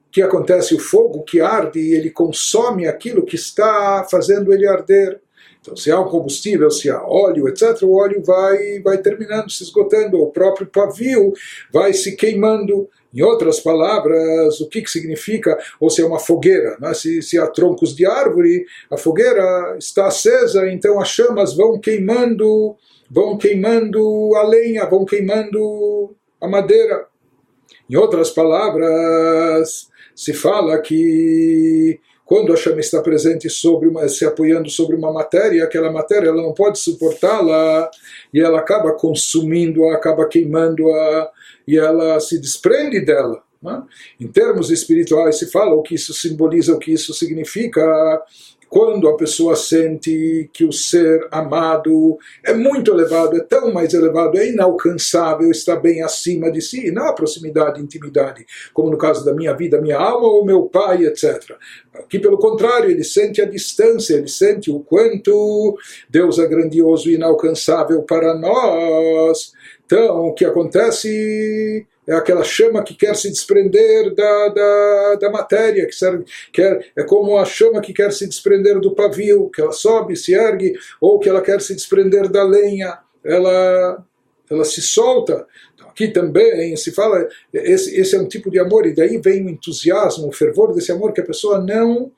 O 0.08 0.10
que 0.12 0.20
acontece? 0.20 0.74
O 0.74 0.78
fogo 0.78 1.22
que 1.22 1.40
arde, 1.40 1.80
ele 1.80 2.10
consome 2.10 2.86
aquilo 2.86 3.24
que 3.24 3.34
está 3.34 4.06
fazendo 4.10 4.52
ele 4.52 4.66
arder. 4.66 5.20
Então, 5.60 5.74
se 5.74 5.90
há 5.90 5.98
um 5.98 6.08
combustível, 6.08 6.70
se 6.70 6.90
há 6.90 7.02
óleo, 7.02 7.48
etc., 7.48 7.82
o 7.84 7.94
óleo 7.94 8.22
vai, 8.22 8.80
vai 8.80 8.98
terminando, 8.98 9.50
se 9.50 9.62
esgotando, 9.62 10.20
o 10.20 10.30
próprio 10.30 10.66
pavio 10.66 11.32
vai 11.72 11.94
se 11.94 12.14
queimando. 12.14 12.88
Em 13.14 13.22
outras 13.22 13.60
palavras, 13.60 14.60
o 14.60 14.68
que, 14.68 14.82
que 14.82 14.90
significa? 14.90 15.56
Ou 15.80 15.88
se 15.88 16.02
é 16.02 16.04
uma 16.04 16.18
fogueira, 16.18 16.76
né? 16.80 16.92
se, 16.92 17.22
se 17.22 17.38
há 17.38 17.46
troncos 17.46 17.94
de 17.94 18.04
árvore, 18.04 18.66
a 18.90 18.96
fogueira 18.96 19.76
está 19.78 20.08
acesa, 20.08 20.68
então 20.68 21.00
as 21.00 21.08
chamas 21.08 21.54
vão 21.54 21.78
queimando 21.78 22.76
vão 23.14 23.38
queimando 23.38 24.34
a 24.34 24.42
lenha, 24.42 24.84
vão 24.86 25.04
queimando 25.04 26.16
a 26.40 26.48
madeira. 26.48 27.06
Em 27.88 27.94
outras 27.94 28.30
palavras, 28.30 29.88
se 30.16 30.34
fala 30.34 30.80
que 30.80 32.00
quando 32.24 32.52
a 32.52 32.56
chama 32.56 32.80
está 32.80 33.00
presente 33.00 33.48
sobre 33.48 33.86
uma, 33.86 34.08
se 34.08 34.24
apoiando 34.24 34.68
sobre 34.68 34.96
uma 34.96 35.12
matéria, 35.12 35.62
aquela 35.62 35.92
matéria 35.92 36.28
ela 36.28 36.42
não 36.42 36.52
pode 36.52 36.80
suportá-la 36.80 37.88
e 38.32 38.40
ela 38.40 38.58
acaba 38.58 38.92
consumindo-a, 38.94 39.94
acaba 39.94 40.26
queimando-a 40.26 41.30
e 41.68 41.78
ela 41.78 42.18
se 42.18 42.40
desprende 42.40 43.00
dela. 43.04 43.43
Né? 43.64 43.82
Em 44.20 44.28
termos 44.28 44.70
espirituais 44.70 45.38
se 45.38 45.50
fala 45.50 45.74
o 45.74 45.82
que 45.82 45.94
isso 45.94 46.12
simboliza, 46.12 46.74
o 46.74 46.78
que 46.78 46.92
isso 46.92 47.14
significa 47.14 47.82
quando 48.74 49.08
a 49.08 49.16
pessoa 49.16 49.54
sente 49.54 50.50
que 50.52 50.64
o 50.64 50.72
ser 50.72 51.28
amado 51.30 52.18
é 52.44 52.52
muito 52.52 52.90
elevado, 52.90 53.36
é 53.36 53.40
tão 53.40 53.72
mais 53.72 53.94
elevado, 53.94 54.36
é 54.36 54.48
inalcançável, 54.48 55.48
está 55.48 55.76
bem 55.76 56.02
acima 56.02 56.50
de 56.50 56.60
si, 56.60 56.90
não 56.90 57.06
há 57.06 57.12
proximidade, 57.12 57.80
intimidade, 57.80 58.44
como 58.72 58.90
no 58.90 58.98
caso 58.98 59.24
da 59.24 59.32
minha 59.32 59.54
vida, 59.54 59.80
minha 59.80 59.96
alma 59.96 60.26
ou 60.26 60.44
meu 60.44 60.62
pai, 60.62 61.04
etc. 61.04 61.52
Aqui, 61.94 62.18
pelo 62.18 62.36
contrário, 62.36 62.90
ele 62.90 63.04
sente 63.04 63.40
a 63.40 63.44
distância, 63.44 64.14
ele 64.14 64.26
sente 64.26 64.72
o 64.72 64.80
quanto 64.80 65.78
Deus 66.10 66.40
é 66.40 66.46
grandioso 66.48 67.08
e 67.08 67.14
inalcançável 67.14 68.02
para 68.02 68.34
nós. 68.34 69.52
Então, 69.86 70.26
o 70.26 70.34
que 70.34 70.44
acontece 70.44 71.86
é 72.06 72.14
aquela 72.14 72.44
chama 72.44 72.82
que 72.82 72.94
quer 72.94 73.16
se 73.16 73.30
desprender 73.30 74.14
da, 74.14 74.48
da, 74.48 75.14
da 75.20 75.30
matéria, 75.30 75.86
que 75.86 75.94
serve, 75.94 76.24
quer, 76.52 76.92
é 76.96 77.02
como 77.02 77.38
a 77.38 77.44
chama 77.44 77.80
que 77.80 77.92
quer 77.92 78.12
se 78.12 78.26
desprender 78.26 78.78
do 78.80 78.94
pavio, 78.94 79.50
que 79.50 79.60
ela 79.60 79.72
sobe, 79.72 80.16
se 80.16 80.34
ergue, 80.34 80.74
ou 81.00 81.18
que 81.18 81.28
ela 81.28 81.40
quer 81.40 81.60
se 81.60 81.74
desprender 81.74 82.28
da 82.28 82.42
lenha, 82.44 82.98
ela, 83.24 84.04
ela 84.50 84.64
se 84.64 84.82
solta. 84.82 85.46
Então, 85.74 85.88
aqui 85.88 86.08
também 86.08 86.76
se 86.76 86.92
fala, 86.92 87.26
esse, 87.52 87.98
esse 87.98 88.14
é 88.14 88.20
um 88.20 88.28
tipo 88.28 88.50
de 88.50 88.58
amor, 88.58 88.86
e 88.86 88.94
daí 88.94 89.18
vem 89.18 89.46
o 89.46 89.50
entusiasmo, 89.50 90.28
o 90.28 90.32
fervor 90.32 90.74
desse 90.74 90.92
amor 90.92 91.12
que 91.12 91.20
a 91.20 91.26
pessoa 91.26 91.58
não 91.58 92.12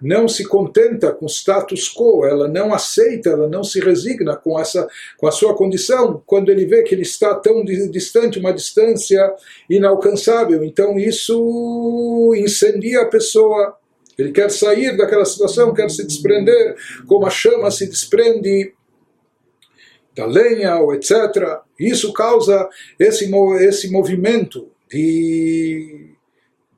não 0.00 0.28
se 0.28 0.44
contenta 0.44 1.12
com 1.12 1.26
status 1.26 1.92
quo, 1.92 2.24
ela 2.24 2.48
não 2.48 2.72
aceita, 2.72 3.30
ela 3.30 3.48
não 3.48 3.64
se 3.64 3.80
resigna 3.80 4.36
com, 4.36 4.58
essa, 4.58 4.88
com 5.16 5.26
a 5.26 5.32
sua 5.32 5.54
condição, 5.54 6.22
quando 6.26 6.50
ele 6.50 6.64
vê 6.66 6.82
que 6.82 6.94
ele 6.94 7.02
está 7.02 7.34
tão 7.34 7.64
distante, 7.64 8.38
uma 8.38 8.52
distância 8.52 9.34
inalcançável. 9.68 10.62
Então 10.64 10.98
isso 10.98 12.34
incendia 12.36 13.02
a 13.02 13.06
pessoa. 13.06 13.76
Ele 14.16 14.32
quer 14.32 14.50
sair 14.50 14.96
daquela 14.96 15.24
situação, 15.24 15.72
quer 15.72 15.90
se 15.90 16.04
desprender, 16.04 16.76
como 17.06 17.26
a 17.26 17.30
chama 17.30 17.70
se 17.70 17.88
desprende 17.88 18.72
da 20.16 20.26
lenha, 20.26 20.76
ou 20.80 20.92
etc. 20.92 21.12
Isso 21.78 22.12
causa 22.12 22.68
esse, 22.98 23.30
esse 23.60 23.88
movimento 23.90 24.68
de 24.90 26.17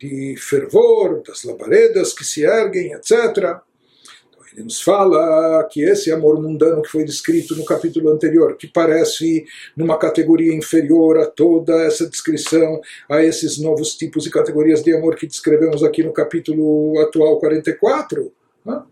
de 0.01 0.35
fervor, 0.39 1.23
das 1.27 1.45
labaredas 1.45 2.15
que 2.15 2.25
se 2.25 2.43
erguem, 2.43 2.93
etc. 2.95 3.13
Então, 3.37 4.43
ele 4.53 4.65
nos 4.65 4.81
fala 4.81 5.63
que 5.71 5.83
esse 5.83 6.11
amor 6.11 6.41
mundano 6.41 6.81
que 6.81 6.89
foi 6.89 7.05
descrito 7.05 7.55
no 7.55 7.65
capítulo 7.67 8.09
anterior, 8.11 8.57
que 8.57 8.67
parece 8.67 9.45
numa 9.77 9.99
categoria 9.99 10.55
inferior 10.55 11.19
a 11.19 11.27
toda 11.27 11.75
essa 11.85 12.09
descrição, 12.09 12.81
a 13.09 13.23
esses 13.23 13.59
novos 13.59 13.95
tipos 13.95 14.27
e 14.27 14.31
categorias 14.31 14.83
de 14.83 14.95
amor 14.95 15.17
que 15.17 15.27
descrevemos 15.27 15.85
aqui 15.85 16.03
no 16.03 16.15
capítulo 16.15 16.99
atual 17.01 17.39
44, 17.39 18.33
né? 18.65 18.83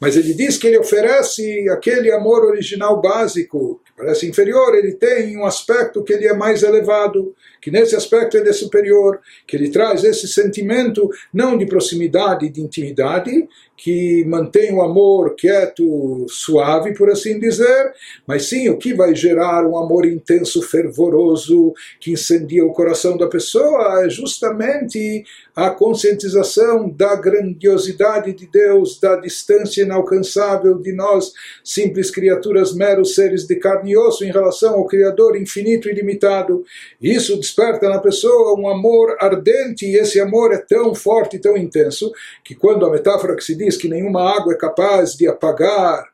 mas 0.00 0.16
ele 0.16 0.34
diz 0.34 0.58
que 0.58 0.66
ele 0.66 0.78
oferece 0.78 1.68
aquele 1.70 2.10
amor 2.12 2.44
original 2.44 3.00
básico, 3.00 3.80
que 3.84 3.92
parece 3.96 4.28
inferior, 4.28 4.74
ele 4.74 4.94
tem 4.94 5.36
um 5.36 5.44
aspecto 5.44 6.02
que 6.02 6.12
ele 6.12 6.26
é 6.26 6.34
mais 6.34 6.62
elevado, 6.62 7.34
que 7.60 7.70
nesse 7.70 7.96
aspecto 7.96 8.36
ele 8.36 8.48
é 8.48 8.52
superior, 8.52 9.20
que 9.46 9.56
ele 9.56 9.70
traz 9.70 10.04
esse 10.04 10.28
sentimento 10.28 11.10
não 11.32 11.56
de 11.56 11.66
proximidade, 11.66 12.48
de 12.48 12.60
intimidade, 12.60 13.48
que 13.76 14.24
mantém 14.24 14.72
o 14.72 14.80
amor 14.80 15.34
quieto, 15.34 16.26
suave, 16.28 16.94
por 16.94 17.10
assim 17.10 17.38
dizer, 17.38 17.92
mas 18.26 18.48
sim 18.48 18.68
o 18.70 18.78
que 18.78 18.94
vai 18.94 19.14
gerar 19.14 19.66
um 19.66 19.76
amor 19.76 20.06
intenso, 20.06 20.62
fervoroso, 20.62 21.74
que 22.00 22.12
incendia 22.12 22.64
o 22.64 22.72
coração 22.72 23.16
da 23.18 23.26
pessoa, 23.26 24.04
é 24.04 24.08
justamente 24.08 25.24
a 25.54 25.70
conscientização 25.70 26.88
da 26.88 27.14
grandiosidade 27.16 28.32
de 28.32 28.46
Deus, 28.46 28.98
da 28.98 29.16
distância 29.16 29.82
inalcançável 29.82 30.78
de 30.78 30.92
nós, 30.92 31.32
simples 31.62 32.10
criaturas, 32.10 32.74
meros 32.74 33.14
seres 33.14 33.46
de 33.46 33.56
carne 33.56 33.92
e 33.92 33.96
osso, 33.96 34.24
em 34.24 34.30
relação 34.30 34.74
ao 34.74 34.86
Criador 34.86 35.36
infinito 35.36 35.88
e 35.88 35.92
ilimitado. 35.92 36.64
Isso 37.00 37.38
desperta 37.46 37.88
na 37.88 38.00
pessoa 38.00 38.58
um 38.58 38.68
amor 38.68 39.16
ardente, 39.20 39.86
e 39.86 39.96
esse 39.96 40.20
amor 40.20 40.52
é 40.52 40.58
tão 40.58 40.94
forte, 40.94 41.38
tão 41.38 41.56
intenso, 41.56 42.12
que 42.44 42.54
quando 42.54 42.84
a 42.84 42.90
metáfora 42.90 43.36
que 43.36 43.44
se 43.44 43.54
diz 43.54 43.66
diz 43.66 43.76
que 43.76 43.88
nenhuma 43.88 44.22
água 44.22 44.54
é 44.54 44.56
capaz 44.56 45.14
de 45.14 45.28
apagar 45.28 46.08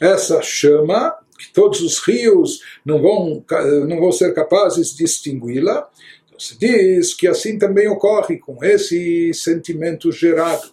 essa 0.00 0.40
chama, 0.40 1.14
que 1.38 1.52
todos 1.52 1.80
os 1.80 1.98
rios 1.98 2.60
não 2.84 3.00
vão, 3.00 3.44
não 3.86 4.00
vão 4.00 4.12
ser 4.12 4.32
capazes 4.34 4.94
de 4.94 5.04
extingui-la. 5.04 5.88
Então 6.26 6.38
se 6.38 6.58
diz 6.58 7.14
que 7.14 7.26
assim 7.26 7.58
também 7.58 7.88
ocorre 7.88 8.38
com 8.38 8.64
esse 8.64 9.32
sentimento 9.34 10.10
gerado 10.10 10.70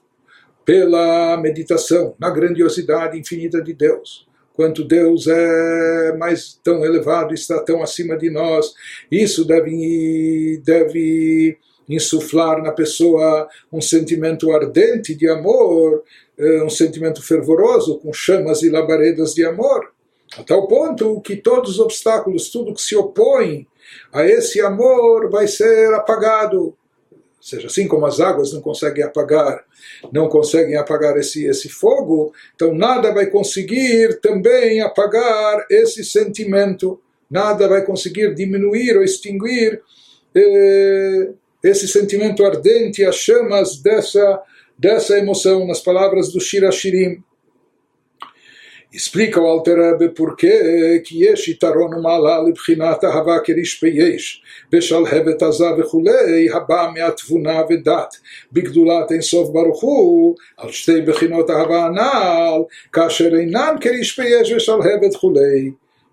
pela 0.63 1.37
meditação 1.37 2.15
na 2.19 2.29
grandiosidade 2.29 3.19
infinita 3.19 3.61
de 3.61 3.73
Deus. 3.73 4.27
Quanto 4.55 4.83
Deus 4.83 5.27
é 5.27 6.15
mais 6.17 6.59
tão 6.63 6.85
elevado, 6.85 7.33
está 7.33 7.59
tão 7.61 7.83
acima 7.83 8.17
de 8.17 8.29
nós, 8.29 8.73
isso 9.11 9.43
deve, 9.43 10.61
deve 10.63 11.57
insuflar 11.89 12.61
na 12.63 12.71
pessoa 12.71 13.47
um 13.71 13.81
sentimento 13.81 14.51
ardente 14.51 15.13
de 15.13 15.29
amor, 15.29 16.03
eh, 16.37 16.63
um 16.63 16.69
sentimento 16.69 17.21
fervoroso, 17.21 17.99
com 17.99 18.11
chamas 18.13 18.63
e 18.63 18.69
labaredas 18.69 19.33
de 19.33 19.45
amor, 19.45 19.91
a 20.37 20.43
tal 20.43 20.67
ponto 20.67 21.21
que 21.21 21.35
todos 21.35 21.71
os 21.71 21.79
obstáculos, 21.79 22.49
tudo 22.49 22.73
que 22.73 22.81
se 22.81 22.95
opõe 22.95 23.67
a 24.11 24.25
esse 24.25 24.61
amor 24.61 25.29
vai 25.29 25.47
ser 25.47 25.93
apagado. 25.93 26.75
Ou 27.45 27.49
seja, 27.49 27.67
assim 27.67 27.87
como 27.87 28.07
as 28.07 28.19
águas 28.19 28.51
não 28.51 28.59
conseguem 28.59 29.03
apagar, 29.03 29.63
não 30.11 30.27
conseguem 30.27 30.77
apagar 30.77 31.15
esse, 31.15 31.45
esse 31.45 31.69
fogo, 31.69 32.33
então 32.55 32.73
nada 32.73 33.13
vai 33.13 33.27
conseguir 33.27 34.19
também 34.19 34.81
apagar 34.81 35.63
esse 35.69 36.03
sentimento, 36.03 36.99
nada 37.29 37.67
vai 37.67 37.85
conseguir 37.85 38.33
diminuir 38.33 38.97
ou 38.97 39.03
extinguir 39.03 39.79
eh, 40.33 41.29
esse 41.63 41.87
sentimento 41.87 42.43
ardente, 42.43 43.05
as 43.05 43.15
chamas 43.15 43.77
dessa 43.77 44.41
dessa 44.77 45.17
emoção 45.17 45.65
nas 45.65 45.79
palavras 45.79 46.33
do 46.33 46.41
Shira 46.41 46.71
Shirim. 46.71 47.23
Explica 48.94 49.40
o 49.40 49.46
Alter 49.46 49.78
Rebbe 49.78 50.08
por 50.08 50.36
que 50.36 51.02
יש 51.10 51.48
יתרון 51.48 51.94
ומעלה 51.94 52.42
לבחינת 52.48 53.04
אהבה 53.04 53.38
כריש 53.44 53.84
ביש, 53.84 54.42
בשלהבת 54.72 55.42
עזה 55.42 55.66
וכולי, 55.78 56.50
הבא 56.52 56.90
מהתבונה 56.94 57.60
ודת, 57.70 58.16
בגדולת 58.52 59.12
אינסוף 59.12 59.50
ברוך 59.50 59.82
הוא, 59.82 60.36
על 60.56 60.72
שתי 60.72 61.00
בחינות 61.00 61.50
אהבה 61.50 61.84
הנ"ל, 61.84 62.62
כאשר 62.92 63.36
אינן 63.36 63.74
כריש 63.80 64.20
ביש 64.20 64.52
ושלהבת 64.52 65.14
וכולי. 65.14 65.70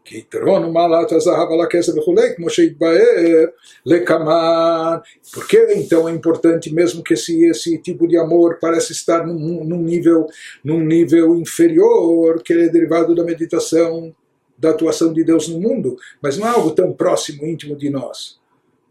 כי 0.07 0.17
יתרון 0.17 0.65
ומעלת 0.65 1.11
הזהב 1.11 1.51
על 1.51 1.61
הכסף 1.61 1.97
וכולי, 1.97 2.35
כמו 2.35 2.49
שהתבאר 2.49 3.45
לקמן. 3.85 4.97
Por 5.33 5.47
que 5.47 5.73
então 5.75 6.07
é 6.07 6.11
importante 6.13 6.73
mesmo 6.73 7.03
que 7.03 7.13
esse, 7.13 7.45
esse 7.45 7.77
tipo 7.77 8.07
de 8.07 8.17
amor 8.17 8.57
parece 8.61 8.93
estar 8.93 9.27
num, 9.27 9.63
num, 9.65 9.81
nível, 9.81 10.27
num 10.63 10.79
nível 10.79 11.35
inferior, 11.35 12.41
que 12.41 12.53
é 12.53 12.69
derivado 12.69 13.13
da 13.13 13.23
meditação, 13.23 14.15
da 14.57 14.69
atuação 14.69 15.11
de 15.11 15.23
Deus 15.23 15.49
no 15.49 15.59
mundo, 15.59 15.97
mas 16.21 16.37
não 16.37 16.47
é 16.47 16.51
algo 16.51 16.71
tão 16.71 16.93
próximo, 16.93 17.45
íntimo 17.45 17.75
de 17.75 17.89
nós. 17.89 18.39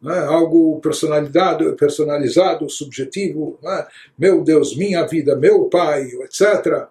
Não 0.01 0.14
é 0.14 0.25
algo 0.25 0.79
personalizado, 0.81 1.75
personalizado 1.75 2.68
subjetivo, 2.68 3.59
é? 3.64 3.87
meu 4.18 4.44
Deus, 4.44 4.77
minha 4.77 5.05
vida, 5.07 5.35
meu 5.35 5.64
Pai, 5.64 6.03
etc. 6.25 6.88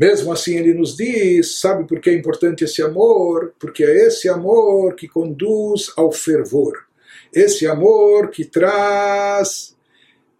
mesmo 0.00 0.32
assim, 0.32 0.56
ele 0.56 0.72
nos 0.72 0.96
diz: 0.96 1.60
sabe 1.60 1.86
por 1.86 2.00
que 2.00 2.08
é 2.08 2.14
importante 2.14 2.64
esse 2.64 2.80
amor? 2.80 3.52
Porque 3.58 3.84
é 3.84 4.06
esse 4.06 4.30
amor 4.30 4.94
que 4.94 5.06
conduz 5.06 5.92
ao 5.94 6.10
fervor. 6.10 6.86
Esse 7.34 7.66
amor 7.66 8.30
que 8.30 8.46
traz 8.46 9.76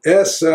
essa 0.03 0.51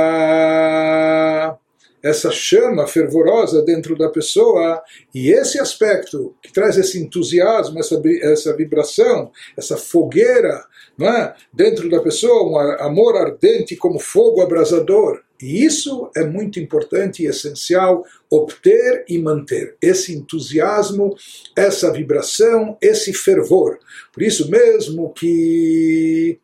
essa 2.02 2.30
chama 2.30 2.86
fervorosa 2.86 3.64
dentro 3.64 3.96
da 3.98 4.10
pessoa 4.10 4.82
e 5.14 5.32
esse 5.32 5.60
aspecto 5.60 6.36
que 6.40 6.54
traz 6.54 6.78
esse 6.78 7.00
entusiasmo, 7.00 7.80
essa, 7.80 8.00
essa 8.22 8.56
vibração, 8.56 9.32
essa 9.58 9.76
fogueira 9.76 10.64
não 10.96 11.08
é? 11.08 11.34
dentro 11.52 11.90
da 11.90 12.00
pessoa, 12.00 12.44
um 12.44 12.58
amor 12.84 13.18
ardente 13.18 13.76
como 13.76 13.98
fogo 14.00 14.42
abrasador. 14.42 15.25
E 15.42 15.66
isso 15.66 16.10
é 16.16 16.24
muito 16.24 16.60
importante 16.60 17.24
e 17.24 17.28
essencial 17.28 18.06
obter 18.30 19.04
e 19.08 19.20
manter 19.20 19.76
esse 19.82 20.14
entusiasmo, 20.14 21.16
essa 21.56 21.92
vibração, 21.92 22.78
esse 22.82 23.14
fervor. 23.14 23.78
Por 24.14 24.24
isso 24.24 24.50
mesmo 24.50 25.12
que 25.14 26.40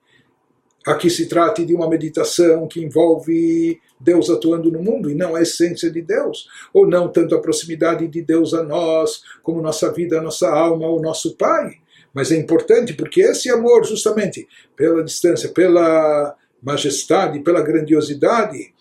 aqui 0.86 1.10
se 1.10 1.28
trate 1.28 1.66
de 1.66 1.74
uma 1.74 1.90
meditação 1.90 2.68
que 2.68 2.84
envolve 2.84 3.80
Deus 4.00 4.30
atuando 4.30 4.72
no 4.72 4.82
mundo 4.82 5.10
e 5.10 5.16
não 5.16 5.36
a 5.36 5.42
essência 5.42 5.90
de 5.90 6.02
Deus, 6.02 6.48
ou 6.74 6.88
não 6.88 7.08
tanto 7.08 7.36
a 7.36 7.42
proximidade 7.42 8.08
de 8.08 8.22
Deus 8.22 8.54
a 8.54 8.64
nós, 8.64 9.22
como 9.44 9.62
nossa 9.62 9.92
vida, 9.94 10.22
nossa 10.22 10.50
alma, 10.50 10.88
o 10.88 11.00
nosso 11.00 11.38
Pai. 11.38 11.76
Mas 12.14 12.32
é 12.32 12.36
importante 12.36 12.94
porque 12.94 13.22
esse 13.22 13.50
amor, 13.50 13.86
justamente 13.86 14.48
pela 14.76 15.04
distância, 15.04 15.50
pela 15.50 16.36
majestade, 16.62 17.40
pela 17.40 17.62
grandiosidade, 17.62 18.74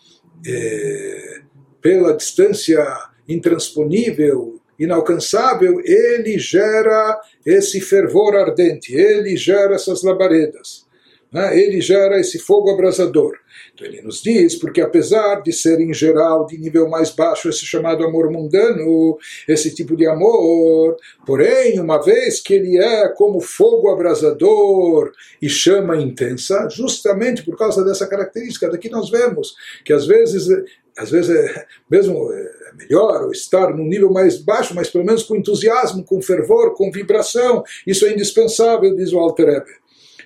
é, 0.47 1.41
pela 1.81 2.17
distância 2.17 2.85
intransponível, 3.29 4.61
inalcançável, 4.79 5.81
ele 5.85 6.39
gera 6.39 7.21
esse 7.45 7.81
fervor 7.81 8.37
ardente, 8.37 8.95
ele 8.95 9.37
gera 9.37 9.75
essas 9.75 10.03
labaredas, 10.03 10.87
né? 11.33 11.59
ele 11.59 11.81
gera 11.81 12.19
esse 12.19 12.39
fogo 12.39 12.71
abrasador. 12.71 13.40
Então 13.75 13.87
ele 13.87 14.03
nos 14.03 14.23
diz, 14.23 14.55
porque 14.57 14.81
apesar 14.81 15.43
de 15.43 15.53
ser 15.53 15.81
em 15.81 15.93
geral 15.93 16.47
de 16.47 16.59
nível 16.59 16.89
mais 16.89 17.11
baixo 17.11 17.49
esse 17.49 17.65
chamado 17.65 18.05
amor 18.05 18.31
mundano, 18.31 19.19
esse 19.49 19.75
tipo 19.75 19.97
de 19.97 20.07
amor, 20.07 20.97
porém, 21.27 21.81
uma 21.81 21.99
vez 22.03 22.41
que 22.41 22.55
ele 22.55 22.79
é 22.79 23.09
como 23.09 23.41
fogo 23.41 23.89
abrasador 23.89 25.13
e 25.41 25.49
chama 25.49 25.97
intensa, 25.97 26.69
justamente 26.71 27.43
por 27.43 27.57
causa 27.57 27.85
dessa 27.85 28.07
característica, 28.07 28.71
daqui 28.71 28.89
nós 28.89 29.11
vemos 29.11 29.55
que 29.85 29.93
às 29.93 30.07
vezes 30.07 30.49
às 30.97 31.11
vezes 31.11 31.31
é 31.31 31.67
mesmo 31.91 32.31
é 32.33 32.75
melhor 32.77 33.31
estar 33.31 33.75
num 33.75 33.85
nível 33.85 34.11
mais 34.11 34.39
baixo, 34.39 34.75
mas 34.75 34.91
pelo 34.91 35.05
menos 35.05 35.23
com 35.23 35.37
entusiasmo, 35.37 36.05
com 36.05 36.21
fervor, 36.21 36.75
com 36.75 36.91
vibração. 36.91 37.63
Isso 37.87 38.07
é 38.07 38.13
indispensável, 38.13 38.95
diz 38.95 39.13
o 39.13 39.19
Alter 39.19 39.49
Ebe. 39.49 39.81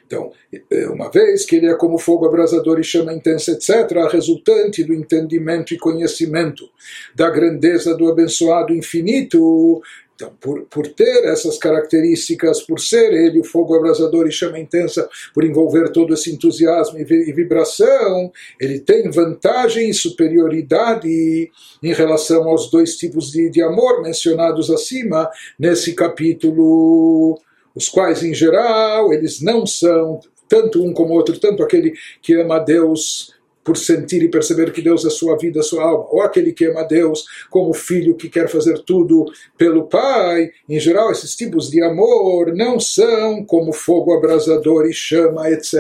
Então, 0.06 0.32
é, 0.70 0.86
uma 0.88 1.10
vez 1.10 1.44
que 1.44 1.56
ele 1.56 1.66
é 1.66 1.74
como 1.74 1.98
fogo 1.98 2.26
abrasador 2.26 2.78
e 2.78 2.84
chama 2.84 3.12
intensa, 3.12 3.52
etc., 3.52 4.10
resultante 4.10 4.84
do 4.84 4.92
entendimento 4.92 5.72
e 5.72 5.78
conhecimento 5.78 6.68
da 7.14 7.30
grandeza 7.30 7.96
do 7.96 8.08
abençoado 8.08 8.74
infinito, 8.74 9.82
então, 10.14 10.32
por, 10.40 10.62
por 10.66 10.86
ter 10.86 11.24
essas 11.24 11.58
características, 11.58 12.62
por 12.62 12.78
ser 12.78 13.12
ele 13.12 13.40
o 13.40 13.44
fogo 13.44 13.74
abrasador 13.74 14.28
e 14.28 14.32
chama 14.32 14.60
intensa, 14.60 15.08
por 15.34 15.44
envolver 15.44 15.90
todo 15.90 16.14
esse 16.14 16.30
entusiasmo 16.32 16.98
e, 16.98 17.02
e 17.02 17.32
vibração, 17.32 18.30
ele 18.60 18.78
tem 18.78 19.10
vantagem 19.10 19.90
e 19.90 19.94
superioridade 19.94 21.50
em 21.82 21.92
relação 21.92 22.44
aos 22.48 22.70
dois 22.70 22.96
tipos 22.96 23.32
de, 23.32 23.50
de 23.50 23.60
amor 23.60 24.02
mencionados 24.02 24.70
acima 24.70 25.28
nesse 25.58 25.94
capítulo 25.94 27.40
os 27.74 27.88
quais, 27.88 28.22
em 28.22 28.34
geral, 28.34 29.12
eles 29.12 29.40
não 29.40 29.66
são, 29.66 30.20
tanto 30.48 30.82
um 30.82 30.92
como 30.92 31.14
outro, 31.14 31.38
tanto 31.38 31.62
aquele 31.62 31.94
que 32.22 32.34
ama 32.34 32.56
a 32.56 32.60
Deus 32.60 33.34
por 33.64 33.78
sentir 33.78 34.22
e 34.22 34.28
perceber 34.28 34.70
que 34.72 34.82
Deus 34.82 35.04
é 35.06 35.10
sua 35.10 35.38
vida, 35.38 35.62
sua 35.62 35.82
alma, 35.82 36.06
ou 36.10 36.20
aquele 36.20 36.52
que 36.52 36.66
ama 36.66 36.80
a 36.80 36.84
Deus 36.84 37.24
como 37.48 37.72
filho 37.72 38.14
que 38.14 38.28
quer 38.28 38.46
fazer 38.46 38.78
tudo 38.80 39.24
pelo 39.56 39.88
Pai. 39.88 40.50
Em 40.68 40.78
geral, 40.78 41.10
esses 41.10 41.34
tipos 41.34 41.70
de 41.70 41.82
amor 41.82 42.54
não 42.54 42.78
são 42.78 43.42
como 43.44 43.72
fogo 43.72 44.12
abrasador 44.12 44.84
e 44.86 44.92
chama, 44.92 45.50
etc. 45.50 45.72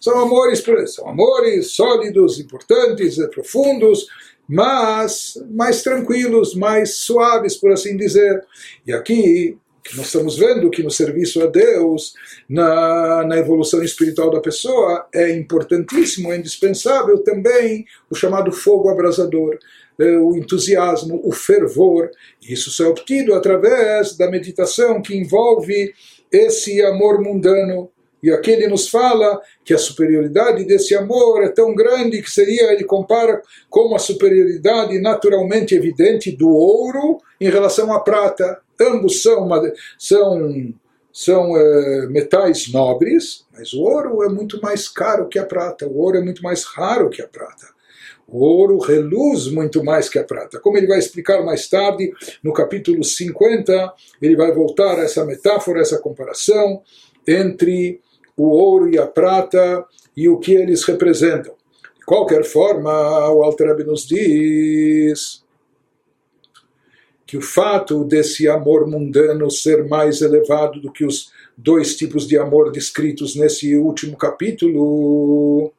São 0.00 0.16
amores, 0.20 0.62
são 0.86 1.08
amores 1.08 1.72
sólidos, 1.72 2.38
importantes, 2.38 3.16
profundos, 3.34 4.06
mas 4.48 5.34
mais 5.50 5.82
tranquilos, 5.82 6.54
mais 6.54 6.98
suaves, 6.98 7.56
por 7.56 7.72
assim 7.72 7.96
dizer. 7.96 8.44
E 8.86 8.92
aqui 8.92 9.58
que 9.86 9.96
nós 9.96 10.06
estamos 10.06 10.36
vendo 10.36 10.70
que 10.70 10.82
no 10.82 10.90
serviço 10.90 11.42
a 11.42 11.46
Deus, 11.46 12.14
na, 12.48 13.24
na 13.24 13.38
evolução 13.38 13.82
espiritual 13.82 14.30
da 14.30 14.40
pessoa, 14.40 15.06
é 15.14 15.30
importantíssimo, 15.32 16.32
é 16.32 16.36
indispensável 16.36 17.18
também 17.18 17.84
o 18.10 18.14
chamado 18.14 18.50
fogo 18.50 18.88
abrasador, 18.88 19.58
eh, 19.98 20.18
o 20.18 20.36
entusiasmo, 20.36 21.20
o 21.24 21.32
fervor. 21.32 22.10
Isso 22.42 22.70
só 22.70 22.84
é 22.84 22.88
obtido 22.88 23.34
através 23.34 24.16
da 24.16 24.30
meditação 24.30 25.00
que 25.00 25.16
envolve 25.16 25.94
esse 26.32 26.82
amor 26.82 27.22
mundano. 27.22 27.88
E 28.22 28.30
aqui 28.30 28.50
ele 28.50 28.66
nos 28.66 28.88
fala 28.88 29.40
que 29.64 29.72
a 29.72 29.78
superioridade 29.78 30.64
desse 30.64 30.94
amor 30.96 31.44
é 31.44 31.48
tão 31.48 31.74
grande 31.74 32.20
que 32.20 32.30
seria, 32.30 32.72
ele 32.72 32.84
compara 32.84 33.40
como 33.70 33.94
a 33.94 34.00
superioridade 34.00 34.98
naturalmente 35.00 35.74
evidente 35.74 36.32
do 36.32 36.48
ouro 36.48 37.18
em 37.40 37.48
relação 37.48 37.92
à 37.92 38.00
prata. 38.00 38.60
Ambos 38.80 39.22
são, 39.22 39.48
são, 39.98 40.74
são 41.12 41.56
é, 41.56 42.06
metais 42.08 42.70
nobres, 42.72 43.46
mas 43.52 43.72
o 43.72 43.82
ouro 43.82 44.22
é 44.22 44.28
muito 44.28 44.60
mais 44.60 44.88
caro 44.88 45.28
que 45.28 45.38
a 45.38 45.44
prata, 45.44 45.86
o 45.86 45.98
ouro 45.98 46.18
é 46.18 46.22
muito 46.22 46.42
mais 46.42 46.64
raro 46.64 47.08
que 47.08 47.22
a 47.22 47.28
prata. 47.28 47.74
O 48.28 48.44
ouro 48.44 48.78
reluz 48.78 49.46
muito 49.46 49.84
mais 49.84 50.08
que 50.08 50.18
a 50.18 50.24
prata. 50.24 50.58
Como 50.58 50.76
ele 50.76 50.88
vai 50.88 50.98
explicar 50.98 51.44
mais 51.44 51.68
tarde, 51.68 52.12
no 52.42 52.52
capítulo 52.52 53.04
50, 53.04 53.94
ele 54.20 54.34
vai 54.34 54.52
voltar 54.52 54.98
a 54.98 55.04
essa 55.04 55.24
metáfora, 55.24 55.80
essa 55.80 55.98
comparação 55.98 56.82
entre 57.26 58.00
o 58.36 58.48
ouro 58.48 58.88
e 58.88 58.98
a 58.98 59.06
prata 59.06 59.84
e 60.16 60.28
o 60.28 60.38
que 60.38 60.54
eles 60.54 60.82
representam. 60.84 61.54
De 61.98 62.04
qualquer 62.04 62.44
forma, 62.44 62.90
o 63.30 63.42
Alter 63.42 63.86
nos 63.86 64.06
diz 64.06 65.45
que 67.26 67.36
o 67.36 67.42
fato 67.42 68.04
desse 68.04 68.48
amor 68.48 68.86
mundano 68.86 69.50
ser 69.50 69.84
mais 69.88 70.22
elevado 70.22 70.80
do 70.80 70.92
que 70.92 71.04
os 71.04 71.32
dois 71.56 71.96
tipos 71.96 72.26
de 72.26 72.38
amor 72.38 72.70
descritos 72.70 73.34
nesse 73.34 73.76
último 73.76 74.16
capítulo, 74.16 75.72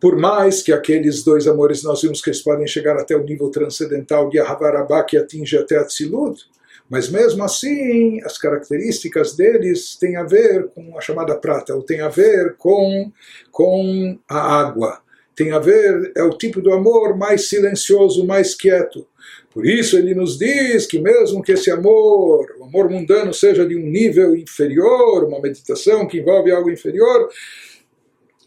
por 0.00 0.16
mais 0.16 0.62
que 0.62 0.72
aqueles 0.72 1.22
dois 1.22 1.46
amores 1.46 1.82
nós 1.82 2.00
vimos 2.00 2.22
que 2.22 2.30
eles 2.30 2.40
podem 2.40 2.66
chegar 2.66 2.96
até 2.96 3.14
o 3.16 3.24
nível 3.24 3.50
transcendental 3.50 4.30
de 4.30 4.38
Ahavarabá 4.38 5.02
que 5.02 5.16
atinge 5.16 5.58
até 5.58 5.76
Atzilut, 5.76 6.40
mas 6.88 7.10
mesmo 7.10 7.44
assim 7.44 8.22
as 8.24 8.38
características 8.38 9.36
deles 9.36 9.96
têm 9.96 10.16
a 10.16 10.22
ver 10.22 10.68
com 10.68 10.96
a 10.96 11.02
chamada 11.02 11.36
prata, 11.36 11.74
ou 11.74 11.82
têm 11.82 12.00
a 12.00 12.08
ver 12.08 12.54
com, 12.56 13.12
com 13.50 14.18
a 14.26 14.60
água, 14.60 15.02
tem 15.38 15.52
a 15.52 15.60
ver, 15.60 16.10
é 16.16 16.22
o 16.24 16.36
tipo 16.36 16.60
do 16.60 16.72
amor 16.72 17.16
mais 17.16 17.48
silencioso, 17.48 18.26
mais 18.26 18.56
quieto. 18.56 19.06
Por 19.54 19.64
isso 19.64 19.96
ele 19.96 20.12
nos 20.12 20.36
diz 20.36 20.84
que 20.84 20.98
mesmo 20.98 21.40
que 21.44 21.52
esse 21.52 21.70
amor, 21.70 22.56
o 22.58 22.64
amor 22.64 22.90
mundano, 22.90 23.32
seja 23.32 23.64
de 23.64 23.76
um 23.76 23.86
nível 23.86 24.34
inferior, 24.34 25.22
uma 25.22 25.40
meditação 25.40 26.08
que 26.08 26.18
envolve 26.18 26.50
algo 26.50 26.68
inferior, 26.68 27.28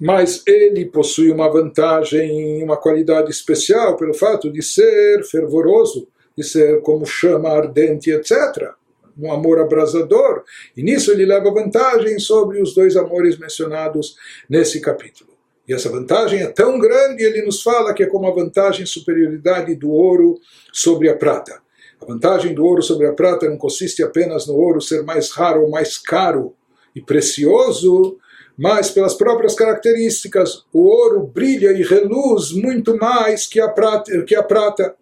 mas 0.01 0.43
ele 0.45 0.85
possui 0.85 1.31
uma 1.31 1.49
vantagem, 1.49 2.61
uma 2.61 2.75
qualidade 2.75 3.31
especial 3.31 3.95
pelo 3.95 4.13
fato 4.13 4.51
de 4.51 4.61
ser 4.61 5.23
fervoroso, 5.23 6.09
de 6.37 6.43
ser 6.43 6.81
como 6.81 7.05
chama 7.05 7.51
ardente, 7.51 8.11
etc. 8.11 8.73
Um 9.17 9.31
amor 9.31 9.59
abrasador. 9.59 10.43
E 10.75 10.83
nisso 10.83 11.09
ele 11.13 11.25
leva 11.25 11.53
vantagem 11.53 12.19
sobre 12.19 12.61
os 12.61 12.75
dois 12.75 12.97
amores 12.97 13.37
mencionados 13.37 14.17
nesse 14.49 14.81
capítulo. 14.81 15.30
E 15.67 15.73
essa 15.73 15.89
vantagem 15.89 16.41
é 16.41 16.47
tão 16.47 16.79
grande, 16.79 17.23
ele 17.23 17.43
nos 17.43 17.61
fala 17.61 17.93
que 17.93 18.03
é 18.03 18.07
como 18.07 18.27
a 18.27 18.33
vantagem 18.33 18.85
superioridade 18.85 19.75
do 19.75 19.91
ouro 19.91 20.39
sobre 20.73 21.09
a 21.09 21.15
prata. 21.15 21.61
A 22.01 22.05
vantagem 22.05 22.53
do 22.53 22.65
ouro 22.65 22.81
sobre 22.81 23.07
a 23.07 23.13
prata 23.13 23.47
não 23.47 23.57
consiste 23.57 24.03
apenas 24.03 24.47
no 24.47 24.55
ouro 24.55 24.81
ser 24.81 25.03
mais 25.03 25.29
raro 25.31 25.63
ou 25.63 25.69
mais 25.69 25.97
caro 25.97 26.55
e 26.95 27.01
precioso, 27.01 28.17
mas 28.57 28.89
pelas 28.89 29.13
próprias 29.13 29.55
características. 29.55 30.65
O 30.73 30.81
ouro 30.81 31.27
brilha 31.27 31.71
e 31.71 31.83
reluz 31.83 32.51
muito 32.51 32.97
mais 32.97 33.47
que 33.47 33.59
a 33.59 33.69
prata. 33.69 34.23
Que 34.23 34.35
a 34.35 34.43
prata. 34.43 34.95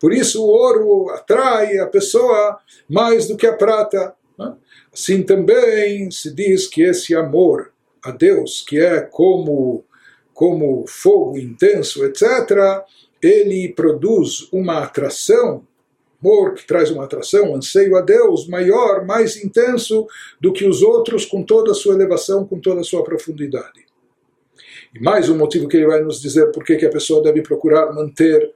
Por 0.00 0.12
isso 0.12 0.42
o 0.42 0.48
ouro 0.48 1.10
atrai 1.10 1.78
a 1.78 1.86
pessoa 1.86 2.58
mais 2.88 3.28
do 3.28 3.36
que 3.36 3.46
a 3.46 3.52
prata. 3.52 4.14
Assim 4.92 5.22
também 5.22 6.10
se 6.10 6.34
diz 6.34 6.66
que 6.66 6.82
esse 6.82 7.14
amor 7.14 7.72
a 8.02 8.10
Deus, 8.10 8.64
que 8.66 8.78
é 8.78 9.00
como, 9.00 9.84
como 10.36 10.84
fogo 10.86 11.38
intenso, 11.38 12.04
etc., 12.04 12.84
ele 13.22 13.72
produz 13.72 14.52
uma 14.52 14.82
atração 14.82 15.66
amor 16.22 16.54
que 16.54 16.66
traz 16.66 16.90
uma 16.90 17.04
atração, 17.04 17.52
um 17.52 17.56
anseio 17.56 17.96
a 17.96 18.02
Deus 18.02 18.46
maior, 18.46 19.06
mais 19.06 19.42
intenso 19.42 20.06
do 20.38 20.52
que 20.52 20.66
os 20.66 20.82
outros, 20.82 21.24
com 21.24 21.42
toda 21.42 21.70
a 21.70 21.74
sua 21.74 21.94
elevação, 21.94 22.46
com 22.46 22.60
toda 22.60 22.80
a 22.80 22.84
sua 22.84 23.02
profundidade. 23.02 23.86
E 24.94 25.00
mais 25.00 25.30
um 25.30 25.38
motivo 25.38 25.68
que 25.68 25.76
ele 25.78 25.86
vai 25.86 26.02
nos 26.02 26.20
dizer 26.20 26.50
por 26.52 26.64
que 26.64 26.84
a 26.84 26.90
pessoa 26.90 27.22
deve 27.22 27.40
procurar 27.42 27.94
manter 27.94 28.52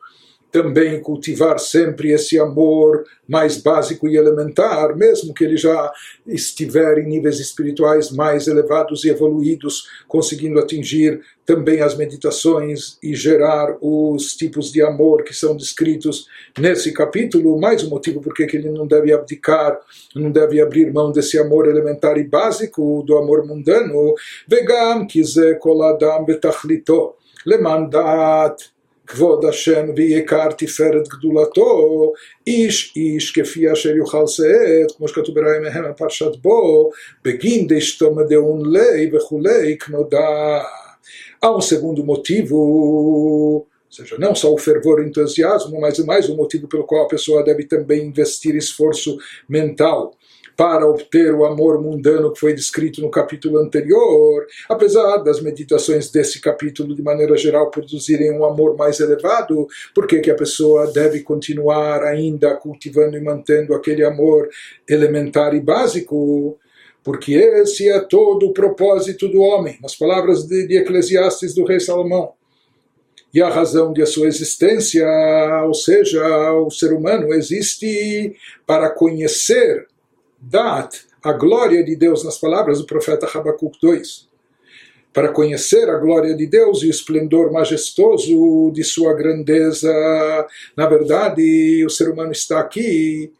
também 0.50 1.00
cultivar 1.00 1.58
sempre 1.58 2.10
esse 2.10 2.38
amor 2.38 3.04
mais 3.28 3.56
básico 3.56 4.08
e 4.08 4.16
elementar, 4.16 4.96
mesmo 4.96 5.32
que 5.32 5.44
ele 5.44 5.56
já 5.56 5.92
estiver 6.26 6.98
em 6.98 7.08
níveis 7.08 7.38
espirituais 7.38 8.10
mais 8.10 8.48
elevados 8.48 9.04
e 9.04 9.08
evoluídos, 9.08 9.86
conseguindo 10.08 10.58
atingir 10.58 11.20
também 11.46 11.80
as 11.80 11.96
meditações 11.96 12.98
e 13.02 13.14
gerar 13.14 13.76
os 13.80 14.34
tipos 14.34 14.72
de 14.72 14.82
amor 14.82 15.22
que 15.22 15.32
são 15.32 15.56
descritos 15.56 16.26
nesse 16.58 16.92
capítulo. 16.92 17.60
Mais 17.60 17.84
um 17.84 17.90
motivo 17.90 18.20
por 18.20 18.34
que 18.34 18.42
ele 18.56 18.70
não 18.70 18.86
deve 18.86 19.12
abdicar, 19.12 19.78
não 20.14 20.30
deve 20.30 20.60
abrir 20.60 20.92
mão 20.92 21.12
desse 21.12 21.38
amor 21.38 21.68
elementar 21.68 22.18
e 22.18 22.24
básico 22.24 23.04
do 23.06 23.16
amor 23.16 23.46
mundano. 23.46 24.14
Vegam 24.48 25.06
koladam 25.60 26.24
betachlito 26.24 27.14
lemandat 27.46 28.70
כבוד 29.09 29.45
השם 29.45 29.85
ויקר 29.95 30.51
תפארת 30.57 31.07
גדולתו, 31.07 32.13
איש 32.47 32.93
איש 32.95 33.31
כפי 33.31 33.71
אשר 33.71 33.95
יוכל 33.95 34.27
שאת, 34.27 34.91
כמו 34.97 35.07
שכתוב 35.07 35.35
בראי 35.35 35.59
מהם 35.59 35.91
בפרשת 35.91 36.35
בו, 36.41 36.91
בגין 37.23 37.67
דשתומא 37.67 38.23
דאון 38.23 38.73
ליה 38.73 39.09
וכולי, 39.13 39.77
כנודע. 39.77 40.59
Há 41.43 41.51
um 41.51 41.61
segundo 41.61 42.03
motivo, 42.03 42.55
ou 42.55 43.67
seja, 43.91 44.17
não 44.17 44.33
só 44.33 44.51
o 44.51 44.57
fervor 44.57 44.99
e 44.99 45.03
o 45.03 45.07
entusiasmo, 45.07 45.79
mas 45.79 45.99
mais 45.99 46.27
um 46.27 46.35
motivo 46.35 46.67
pelo 46.67 46.85
qual 46.85 47.05
a 47.05 47.07
pessoa 47.07 47.43
deve 47.43 47.65
também 47.65 48.07
investir 48.07 48.55
esforço 48.55 49.15
mental 49.47 50.15
para 50.60 50.86
obter 50.86 51.32
o 51.32 51.46
amor 51.46 51.80
mundano 51.80 52.30
que 52.34 52.38
foi 52.38 52.52
descrito 52.52 53.00
no 53.00 53.10
capítulo 53.10 53.56
anterior, 53.56 54.46
apesar 54.68 55.16
das 55.24 55.40
meditações 55.40 56.10
desse 56.10 56.38
capítulo 56.38 56.94
de 56.94 57.02
maneira 57.02 57.34
geral 57.34 57.70
produzirem 57.70 58.30
um 58.30 58.44
amor 58.44 58.76
mais 58.76 59.00
elevado, 59.00 59.66
por 59.94 60.06
que, 60.06 60.20
que 60.20 60.30
a 60.30 60.34
pessoa 60.34 60.92
deve 60.92 61.20
continuar 61.20 62.04
ainda 62.04 62.54
cultivando 62.56 63.16
e 63.16 63.22
mantendo 63.22 63.72
aquele 63.72 64.04
amor 64.04 64.50
elementar 64.86 65.54
e 65.54 65.60
básico? 65.60 66.58
Porque 67.02 67.32
esse 67.36 67.88
é 67.88 67.98
todo 67.98 68.44
o 68.44 68.52
propósito 68.52 69.28
do 69.28 69.40
homem, 69.40 69.78
nas 69.80 69.96
palavras 69.96 70.44
de, 70.44 70.66
de 70.66 70.76
Eclesiastes 70.76 71.54
do 71.54 71.64
rei 71.64 71.80
Salomão 71.80 72.34
e 73.32 73.40
a 73.40 73.48
razão 73.48 73.92
de 73.92 74.04
sua 74.06 74.26
existência, 74.26 75.06
ou 75.64 75.72
seja, 75.72 76.52
o 76.52 76.70
ser 76.70 76.92
humano 76.92 77.32
existe 77.32 78.34
para 78.66 78.90
conhecer 78.90 79.86
Dat, 80.40 80.96
a 81.22 81.33
glória 81.33 81.85
de 81.85 81.94
Deus 81.96 82.24
nas 82.24 82.38
palavras 82.38 82.79
do 82.79 82.87
profeta 82.87 83.26
Habacuc 83.26 83.79
2. 83.81 84.29
Para 85.12 85.33
conhecer 85.33 85.88
a 85.90 85.98
glória 85.98 86.35
de 86.35 86.46
Deus 86.46 86.83
e 86.83 86.87
o 86.87 86.90
esplendor 86.90 87.53
majestoso 87.53 88.70
de 88.72 88.85
sua 88.85 89.12
grandeza. 89.12 89.92
Na 90.76 90.87
verdade, 90.87 91.85
o 91.85 91.90
ser 91.90 92.09
humano 92.09 92.33
está 92.33 92.61
aqui 92.61 93.33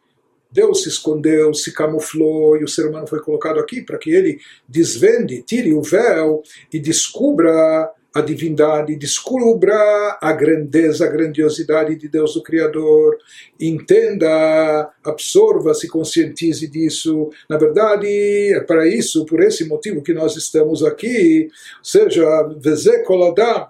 Deus 0.51 0.83
se 0.83 0.89
escondeu, 0.89 1.53
se 1.53 1.73
camuflou 1.73 2.57
e 2.57 2.63
o 2.63 2.67
ser 2.67 2.87
humano 2.87 3.07
foi 3.07 3.21
colocado 3.21 3.59
aqui 3.59 3.81
para 3.81 3.97
que 3.97 4.11
ele 4.11 4.39
desvende, 4.67 5.41
tire 5.41 5.73
o 5.73 5.81
véu 5.81 6.43
e 6.73 6.77
descubra 6.77 7.89
a 8.13 8.19
divindade, 8.19 8.95
descubra 8.97 10.17
a 10.21 10.33
grandeza, 10.33 11.05
a 11.05 11.09
grandiosidade 11.09 11.95
de 11.95 12.09
Deus, 12.09 12.35
o 12.35 12.43
Criador, 12.43 13.17
entenda, 13.59 14.91
absorva, 15.03 15.73
se 15.73 15.87
conscientize 15.87 16.67
disso. 16.67 17.29
Na 17.49 17.57
verdade, 17.57 18.07
é 18.53 18.59
para 18.59 18.85
isso, 18.85 19.25
por 19.25 19.41
esse 19.41 19.65
motivo 19.65 20.01
que 20.01 20.13
nós 20.13 20.35
estamos 20.35 20.83
aqui, 20.83 21.49
ou 21.79 21.85
seja, 21.85 22.25
Vezekoladam, 22.59 23.67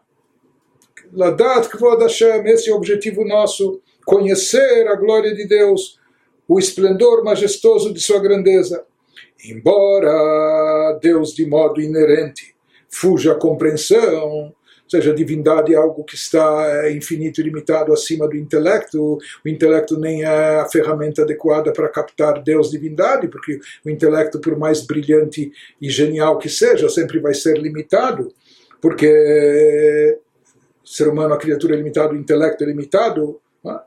Ladat 1.14 1.68
Kvod 1.70 2.06
esse 2.06 2.70
é 2.70 2.74
o 2.74 2.78
objetivo 2.78 3.26
nosso, 3.26 3.82
conhecer 4.06 4.88
a 4.88 4.96
glória 4.96 5.36
de 5.36 5.46
Deus, 5.46 6.00
o 6.48 6.58
esplendor 6.58 7.24
majestoso 7.24 7.94
de 7.94 8.00
sua 8.00 8.20
grandeza. 8.20 8.84
Embora 9.46 10.98
Deus, 11.02 11.34
de 11.34 11.46
modo 11.46 11.82
inerente, 11.82 12.56
fuja 12.92 13.32
a 13.32 13.36
compreensão, 13.36 14.54
ou 14.94 15.00
seja, 15.00 15.12
a 15.12 15.16
divindade 15.16 15.74
é 15.74 15.78
algo 15.78 16.04
que 16.04 16.16
está 16.16 16.84
é, 16.84 16.92
infinito 16.92 17.40
e 17.40 17.44
limitado 17.46 17.94
acima 17.94 18.28
do 18.28 18.36
intelecto. 18.36 19.18
O 19.44 19.48
intelecto 19.48 19.98
nem 19.98 20.24
é 20.24 20.60
a 20.60 20.68
ferramenta 20.70 21.22
adequada 21.22 21.72
para 21.72 21.88
captar 21.88 22.44
Deus 22.44 22.70
divindade, 22.70 23.30
porque 23.30 23.58
o 23.86 23.90
intelecto, 23.90 24.42
por 24.42 24.58
mais 24.58 24.86
brilhante 24.86 25.50
e 25.82 25.90
genial 25.90 26.38
que 26.38 26.50
seja, 26.50 26.90
sempre 26.90 27.20
vai 27.20 27.34
ser 27.34 27.58
limitado, 27.58 28.34
porque 28.82 30.20
o 30.84 30.88
ser 30.88 31.08
humano, 31.08 31.34
a 31.34 31.38
criatura 31.38 31.74
é 31.74 31.78
limitada, 31.78 32.14
o 32.14 32.18
intelecto 32.18 32.62
é 32.62 32.68
limitado. 32.68 33.40
É? 33.66 33.80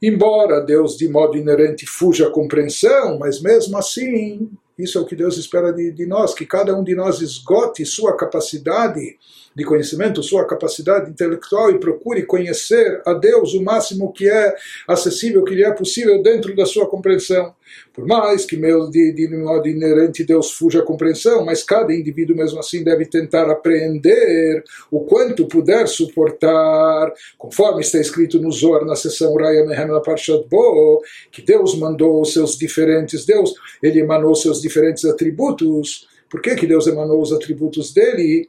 Embora 0.00 0.62
Deus, 0.62 0.96
de 0.96 1.10
modo 1.10 1.36
inerente, 1.36 1.84
fuja 1.84 2.28
a 2.28 2.30
compreensão, 2.30 3.18
mas 3.18 3.42
mesmo 3.42 3.76
assim 3.76 4.50
isso 4.78 4.96
é 4.96 5.00
o 5.00 5.04
que 5.04 5.16
Deus 5.16 5.36
espera 5.36 5.72
de, 5.72 5.90
de, 5.90 6.06
nós, 6.06 6.34
que 6.34 6.46
cada 6.46 6.74
um 6.74 6.84
de 6.84 6.94
nós 6.94 7.20
esgote 7.20 7.84
sua 7.84 8.16
capacidade 8.16 9.18
de 9.58 9.64
conhecimento, 9.64 10.22
sua 10.22 10.46
capacidade 10.46 11.10
intelectual 11.10 11.72
e 11.72 11.80
procure 11.80 12.22
conhecer 12.22 13.02
a 13.04 13.12
Deus 13.12 13.54
o 13.54 13.62
máximo 13.62 14.12
que 14.12 14.30
é 14.30 14.54
acessível, 14.86 15.42
que 15.42 15.52
lhe 15.52 15.64
é 15.64 15.72
possível 15.72 16.22
dentro 16.22 16.54
da 16.54 16.64
sua 16.64 16.86
compreensão. 16.86 17.52
Por 17.92 18.06
mais 18.06 18.46
que 18.46 18.56
meio 18.56 18.88
de, 18.88 19.12
de 19.12 19.28
modo 19.36 19.66
inerente 19.66 20.22
Deus 20.22 20.52
fuja 20.52 20.78
a 20.78 20.84
compreensão, 20.84 21.44
mas 21.44 21.64
cada 21.64 21.92
indivíduo 21.92 22.36
mesmo 22.36 22.60
assim 22.60 22.84
deve 22.84 23.04
tentar 23.04 23.50
apreender 23.50 24.62
o 24.92 25.00
quanto 25.00 25.48
puder 25.48 25.88
suportar, 25.88 27.12
conforme 27.36 27.80
está 27.80 27.98
escrito 27.98 28.40
no 28.40 28.52
Zohar 28.52 28.84
na 28.84 28.94
seção 28.94 29.34
Raya 29.34 29.66
Mehem 29.66 29.88
na 29.88 30.00
Parshat 30.00 30.46
Bo, 30.48 31.02
que 31.32 31.42
Deus 31.42 31.76
mandou 31.76 32.22
os 32.22 32.32
seus 32.32 32.56
diferentes, 32.56 33.26
Deus, 33.26 33.52
ele 33.82 33.98
emanou 33.98 34.36
seus 34.36 34.62
diferentes 34.62 35.04
atributos. 35.04 36.06
Por 36.30 36.40
que, 36.40 36.54
que 36.54 36.66
Deus 36.66 36.86
emanou 36.86 37.20
os 37.20 37.32
atributos 37.32 37.92
dele? 37.92 38.48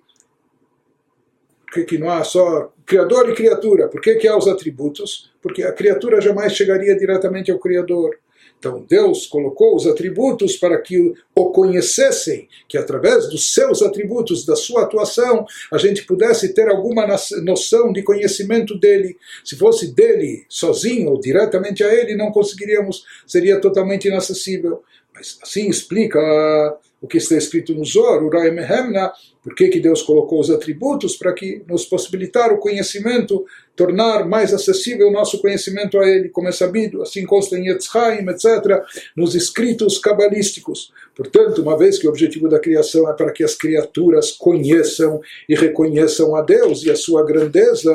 Que, 1.72 1.84
que 1.84 1.98
não 1.98 2.10
há 2.10 2.24
só 2.24 2.72
Criador 2.86 3.30
e 3.30 3.36
criatura. 3.36 3.88
Por 3.88 4.02
que, 4.02 4.16
que 4.16 4.28
há 4.28 4.36
os 4.36 4.48
atributos? 4.48 5.30
Porque 5.42 5.62
a 5.62 5.72
criatura 5.72 6.20
jamais 6.20 6.54
chegaria 6.54 6.98
diretamente 6.98 7.52
ao 7.52 7.60
Criador. 7.60 8.18
Então 8.58 8.86
Deus 8.90 9.26
colocou 9.28 9.76
os 9.76 9.88
atributos 9.88 10.58
para 10.58 10.82
que 10.82 11.14
o 11.36 11.52
conhecessem, 11.52 12.50
que 12.68 12.78
através 12.78 13.30
dos 13.30 13.54
seus 13.54 13.82
atributos, 13.82 14.46
da 14.46 14.56
sua 14.56 14.84
atuação, 14.84 15.46
a 15.72 15.78
gente 15.78 16.04
pudesse 16.04 16.54
ter 16.54 16.68
alguma 16.68 17.08
noção 17.44 17.94
de 17.94 18.04
conhecimento 18.04 18.78
dele. 18.78 19.16
Se 19.46 19.56
fosse 19.56 19.94
dele 19.94 20.46
sozinho 20.50 21.12
ou 21.12 21.20
diretamente 21.20 21.84
a 21.84 21.94
ele, 21.94 22.16
não 22.16 22.32
conseguiríamos, 22.32 23.06
seria 23.26 23.62
totalmente 23.62 24.08
inacessível. 24.08 24.84
Mas 25.14 25.38
assim 25.42 25.70
explica 25.70 26.20
o 27.02 27.08
que 27.08 27.18
está 27.18 27.36
escrito 27.36 27.74
no 27.74 27.86
Zor, 27.86 28.24
Urai 28.24 28.52
Mehemna, 28.52 29.12
por 29.42 29.56
que 29.56 29.80
Deus 29.80 30.02
colocou 30.02 30.40
os 30.40 30.50
atributos? 30.50 31.16
Para 31.16 31.34
que 31.34 31.64
nos 31.68 31.86
possibilitar 31.86 32.52
o 32.52 32.60
conhecimento, 32.60 33.46
tornar 33.80 34.28
mais 34.28 34.54
acessível 34.54 35.08
o 35.08 35.12
nosso 35.12 35.40
conhecimento 35.40 35.98
a 35.98 36.06
Ele, 36.06 36.28
como 36.28 36.50
é 36.50 36.52
sabido, 36.52 37.02
assim 37.02 37.26
consta 37.26 37.58
em 37.58 37.70
Yetzchaim, 37.70 38.28
etc., 38.28 38.84
nos 39.16 39.36
escritos 39.36 39.98
cabalísticos. 39.98 40.92
Portanto, 41.16 41.62
uma 41.62 41.78
vez 41.78 41.98
que 41.98 42.06
o 42.06 42.10
objetivo 42.10 42.50
da 42.50 42.60
criação 42.60 43.10
é 43.10 43.14
para 43.14 43.32
que 43.32 43.42
as 43.42 43.56
criaturas 43.56 44.32
conheçam 44.32 45.22
e 45.48 45.56
reconheçam 45.56 46.36
a 46.36 46.42
Deus 46.42 46.84
e 46.84 46.92
a 46.92 46.96
sua 46.96 47.26
grandeza, 47.26 47.94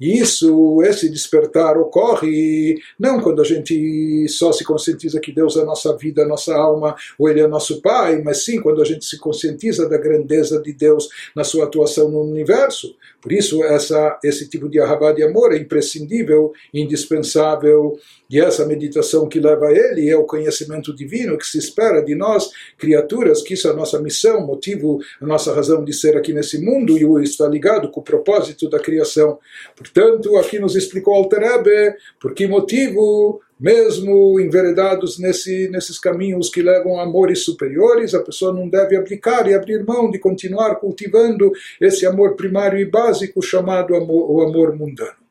isso, 0.00 0.82
esse 0.82 1.08
despertar 1.08 1.78
ocorre 1.78 2.80
não 2.98 3.20
quando 3.20 3.42
a 3.42 3.44
gente 3.44 4.26
só 4.28 4.50
se 4.50 4.64
conscientiza 4.64 5.20
que 5.20 5.30
Deus 5.30 5.56
é 5.56 5.60
a 5.60 5.64
nossa 5.64 5.96
vida, 5.96 6.22
a 6.22 6.28
nossa 6.28 6.52
alma, 6.52 6.96
ou 7.16 7.28
Ele 7.28 7.40
é 7.40 7.46
nosso 7.46 7.80
Pai, 7.80 8.20
mas 8.22 8.44
sim 8.44 8.60
quando 8.60 8.82
a 8.82 8.84
gente 8.84 9.04
se 9.04 9.18
conscientiza 9.18 9.88
da 9.88 9.98
grandeza 9.98 10.60
de 10.60 10.72
Deus 10.72 11.08
na 11.34 11.44
sua 11.44 11.64
atuação 11.64 12.10
no 12.10 12.22
universo. 12.22 12.96
Por 13.22 13.32
isso, 13.32 13.62
essa, 13.62 14.18
esse 14.24 14.48
tipo 14.48 14.68
de 14.68 14.80
Ahavá 14.80 15.12
de 15.12 15.22
amor 15.22 15.54
é 15.54 15.56
imprescindível, 15.56 16.52
indispensável, 16.74 17.96
e 18.28 18.40
essa 18.40 18.66
meditação 18.66 19.28
que 19.28 19.38
leva 19.38 19.68
a 19.68 19.72
ele 19.72 20.10
é 20.10 20.16
o 20.16 20.24
conhecimento 20.24 20.94
divino 20.94 21.38
que 21.38 21.46
se 21.46 21.56
espera 21.56 22.02
de 22.02 22.16
nós, 22.16 22.50
criaturas, 22.76 23.40
que 23.40 23.54
isso 23.54 23.68
é 23.68 23.70
a 23.70 23.74
nossa 23.74 24.00
missão, 24.00 24.44
motivo, 24.44 24.98
a 25.20 25.26
nossa 25.26 25.54
razão 25.54 25.84
de 25.84 25.92
ser 25.92 26.16
aqui 26.16 26.32
nesse 26.32 26.58
mundo, 26.60 26.98
e 26.98 27.22
está 27.22 27.46
ligado 27.46 27.90
com 27.90 28.00
o 28.00 28.04
propósito 28.04 28.68
da 28.68 28.80
criação. 28.80 29.38
Portanto, 29.76 30.36
aqui 30.36 30.58
nos 30.58 30.74
explicou 30.74 31.14
Alter 31.14 31.96
por 32.20 32.34
que 32.34 32.46
motivo 32.46 33.40
mesmo 33.62 34.40
enveredados 34.40 35.20
nesse, 35.20 35.68
nesses 35.68 35.96
caminhos 35.96 36.50
que 36.50 36.60
levam 36.60 36.98
a 36.98 37.04
amores 37.04 37.44
superiores, 37.44 38.12
a 38.12 38.20
pessoa 38.20 38.52
não 38.52 38.68
deve 38.68 38.96
aplicar 38.96 39.48
e 39.48 39.54
abrir 39.54 39.84
mão 39.84 40.10
de 40.10 40.18
continuar 40.18 40.74
cultivando 40.74 41.52
esse 41.80 42.04
amor 42.04 42.34
primário 42.34 42.76
e 42.80 42.84
básico 42.84 43.40
chamado 43.40 43.94
amor, 43.94 44.28
o 44.28 44.40
amor 44.42 44.76
mundano. 44.76 45.21